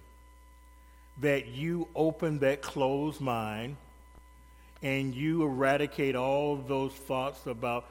That 1.21 1.45
you 1.45 1.87
open 1.95 2.39
that 2.39 2.63
closed 2.63 3.21
mind 3.21 3.77
and 4.81 5.13
you 5.13 5.43
eradicate 5.43 6.15
all 6.15 6.55
those 6.55 6.91
thoughts 6.91 7.45
about 7.45 7.85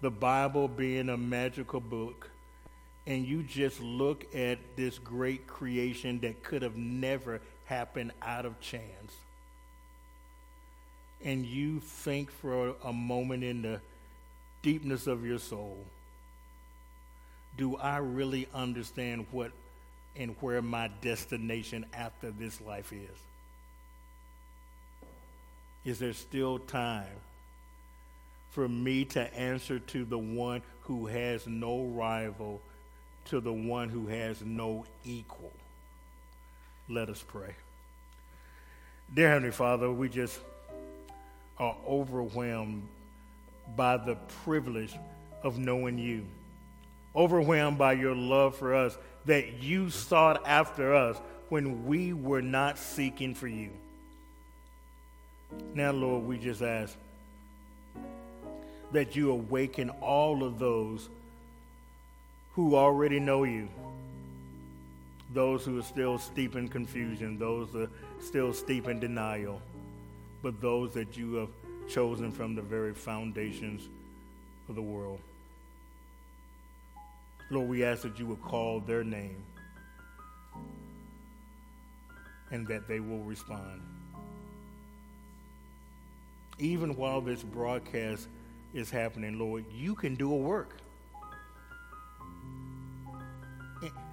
the 0.00 0.10
Bible 0.10 0.66
being 0.66 1.10
a 1.10 1.16
magical 1.18 1.80
book 1.80 2.30
and 3.06 3.24
you 3.24 3.42
just 3.42 3.80
look 3.80 4.26
at 4.34 4.58
this 4.76 4.98
great 4.98 5.46
creation 5.46 6.18
that 6.20 6.42
could 6.42 6.62
have 6.62 6.76
never 6.76 7.40
happened 7.66 8.12
out 8.20 8.44
of 8.44 8.60
chance. 8.60 9.12
And 11.24 11.46
you 11.46 11.80
think 11.80 12.30
for 12.30 12.74
a 12.84 12.92
moment 12.92 13.44
in 13.44 13.62
the 13.62 13.80
deepness 14.62 15.06
of 15.06 15.24
your 15.24 15.38
soul, 15.38 15.78
do 17.56 17.76
I 17.76 17.98
really 17.98 18.48
understand 18.52 19.26
what 19.30 19.52
and 20.16 20.34
where 20.40 20.62
my 20.62 20.90
destination 21.00 21.86
after 21.94 22.30
this 22.30 22.60
life 22.60 22.92
is? 22.92 23.18
Is 25.84 25.98
there 26.00 26.12
still 26.12 26.58
time 26.58 27.06
for 28.50 28.68
me 28.68 29.04
to 29.04 29.34
answer 29.38 29.78
to 29.78 30.04
the 30.04 30.18
one 30.18 30.62
who 30.82 31.06
has 31.06 31.46
no 31.46 31.84
rival, 31.84 32.60
to 33.26 33.40
the 33.40 33.52
one 33.52 33.88
who 33.88 34.06
has 34.06 34.42
no 34.42 34.84
equal? 35.04 35.52
Let 36.88 37.08
us 37.08 37.22
pray. 37.26 37.54
Dear 39.12 39.28
Heavenly 39.30 39.52
Father, 39.52 39.90
we 39.90 40.08
just 40.08 40.38
are 41.58 41.76
overwhelmed 41.86 42.86
by 43.76 43.96
the 43.96 44.16
privilege 44.44 44.94
of 45.42 45.58
knowing 45.58 45.98
you, 45.98 46.24
overwhelmed 47.14 47.78
by 47.78 47.94
your 47.94 48.14
love 48.14 48.56
for 48.56 48.74
us, 48.74 48.96
that 49.24 49.62
you 49.62 49.90
sought 49.90 50.46
after 50.46 50.94
us 50.94 51.16
when 51.48 51.86
we 51.86 52.12
were 52.12 52.42
not 52.42 52.78
seeking 52.78 53.34
for 53.34 53.48
you. 53.48 53.70
Now, 55.74 55.92
Lord, 55.92 56.24
we 56.24 56.38
just 56.38 56.62
ask 56.62 56.96
that 58.92 59.16
you 59.16 59.30
awaken 59.30 59.90
all 60.00 60.44
of 60.44 60.58
those 60.58 61.08
who 62.56 62.74
already 62.74 63.20
know 63.20 63.44
you, 63.44 63.68
those 65.32 65.64
who 65.64 65.78
are 65.78 65.82
still 65.82 66.18
steep 66.18 66.56
in 66.56 66.66
confusion, 66.66 67.38
those 67.38 67.68
who 67.70 67.84
are 67.84 67.90
still 68.18 68.52
steep 68.52 68.88
in 68.88 68.98
denial, 68.98 69.62
but 70.42 70.60
those 70.60 70.92
that 70.94 71.16
you 71.16 71.34
have 71.34 71.50
chosen 71.88 72.32
from 72.32 72.56
the 72.56 72.62
very 72.62 72.92
foundations 72.92 73.88
of 74.68 74.74
the 74.74 74.82
world. 74.82 75.20
Lord, 77.50 77.68
we 77.68 77.84
ask 77.84 78.02
that 78.02 78.18
you 78.18 78.26
would 78.26 78.42
call 78.42 78.80
their 78.80 79.04
name 79.04 79.40
and 82.50 82.66
that 82.66 82.88
they 82.88 82.98
will 82.98 83.22
respond 83.22 83.82
even 86.58 86.96
while 86.96 87.20
this 87.20 87.42
broadcast 87.42 88.28
is 88.72 88.90
happening, 88.90 89.38
Lord, 89.38 89.64
you 89.74 89.94
can 89.94 90.14
do 90.14 90.32
a 90.32 90.36
work. 90.36 90.78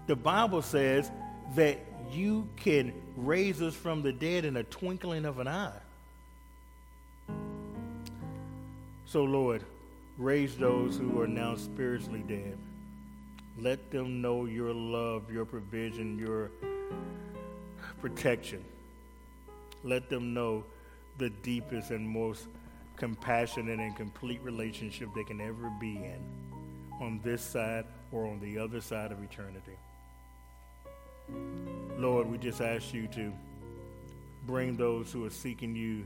The 0.08 0.16
Bible 0.16 0.62
says 0.62 1.10
that 1.56 1.80
you 2.12 2.48
can 2.58 2.94
raise 3.16 3.62
us 3.62 3.74
from 3.74 4.02
the 4.02 4.12
dead 4.12 4.46
in 4.46 4.58
a 4.58 4.64
twinkling 4.64 5.26
of 5.26 5.40
an 5.40 5.48
eye. 5.48 5.80
So, 9.06 9.24
Lord, 9.24 9.64
raise 10.18 10.56
those 10.56 10.98
who 10.98 11.22
are 11.22 11.28
now 11.28 11.56
spiritually 11.56 12.24
dead. 12.28 12.58
Let 13.60 13.92
them 13.92 14.22
know 14.22 14.46
your 14.46 14.74
love, 14.74 15.32
your 15.32 15.46
provision, 15.46 16.18
your 16.18 16.50
protection. 18.02 18.64
Let 19.84 20.10
them 20.10 20.34
know 20.34 20.64
the 21.18 21.30
deepest 21.30 21.92
and 21.92 22.08
most 22.08 22.48
compassionate 22.98 23.80
and 23.80 23.96
complete 23.96 24.42
relationship 24.42 25.10
they 25.16 25.24
can 25.24 25.40
ever 25.42 25.72
be 25.80 25.96
in 25.96 26.20
on 27.00 27.20
this 27.24 27.42
side 27.42 27.86
or 28.12 28.26
on 28.26 28.40
the 28.40 28.58
other 28.58 28.82
side 28.82 29.12
of 29.12 29.22
eternity. 29.24 29.78
Lord, 31.98 32.30
we 32.30 32.38
just 32.38 32.62
ask 32.62 32.94
you 32.94 33.08
to 33.08 33.32
bring 34.46 34.76
those 34.76 35.12
who 35.12 35.26
are 35.26 35.30
seeking 35.30 35.76
you 35.76 36.06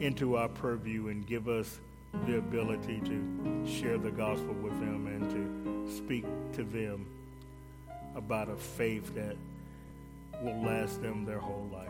into 0.00 0.36
our 0.36 0.48
purview 0.48 1.08
and 1.08 1.26
give 1.26 1.48
us 1.48 1.78
the 2.26 2.38
ability 2.38 3.00
to 3.04 3.66
share 3.66 3.98
the 3.98 4.10
gospel 4.10 4.54
with 4.54 4.78
them 4.80 5.06
and 5.06 5.30
to 5.30 5.96
speak 5.96 6.24
to 6.52 6.62
them 6.62 7.06
about 8.14 8.48
a 8.48 8.56
faith 8.56 9.14
that 9.14 9.36
will 10.42 10.62
last 10.62 11.02
them 11.02 11.24
their 11.24 11.38
whole 11.38 11.68
life. 11.72 11.88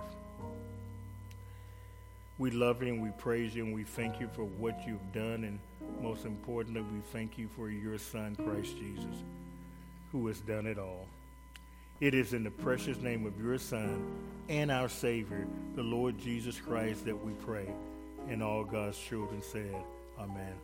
We 2.38 2.50
love 2.50 2.82
you 2.82 2.88
and 2.88 3.02
we 3.02 3.10
praise 3.10 3.54
you 3.54 3.64
and 3.64 3.74
we 3.74 3.84
thank 3.84 4.20
you 4.20 4.28
for 4.34 4.44
what 4.44 4.86
you've 4.86 5.12
done. 5.12 5.44
And 5.44 5.58
most 6.02 6.24
importantly, 6.24 6.82
we 6.82 7.00
thank 7.12 7.38
you 7.38 7.48
for 7.56 7.68
your 7.70 7.98
Son, 7.98 8.34
Christ 8.36 8.76
Jesus, 8.76 9.22
who 10.14 10.28
has 10.28 10.40
done 10.42 10.64
it 10.64 10.78
all. 10.78 11.08
It 12.00 12.14
is 12.14 12.34
in 12.34 12.44
the 12.44 12.50
precious 12.50 12.98
name 12.98 13.26
of 13.26 13.44
your 13.44 13.58
Son 13.58 14.00
and 14.48 14.70
our 14.70 14.88
Savior, 14.88 15.44
the 15.74 15.82
Lord 15.82 16.16
Jesus 16.18 16.60
Christ, 16.60 17.04
that 17.06 17.24
we 17.24 17.32
pray. 17.44 17.66
And 18.28 18.40
all 18.40 18.62
God's 18.62 18.96
children 18.96 19.42
said, 19.42 19.74
Amen. 20.16 20.54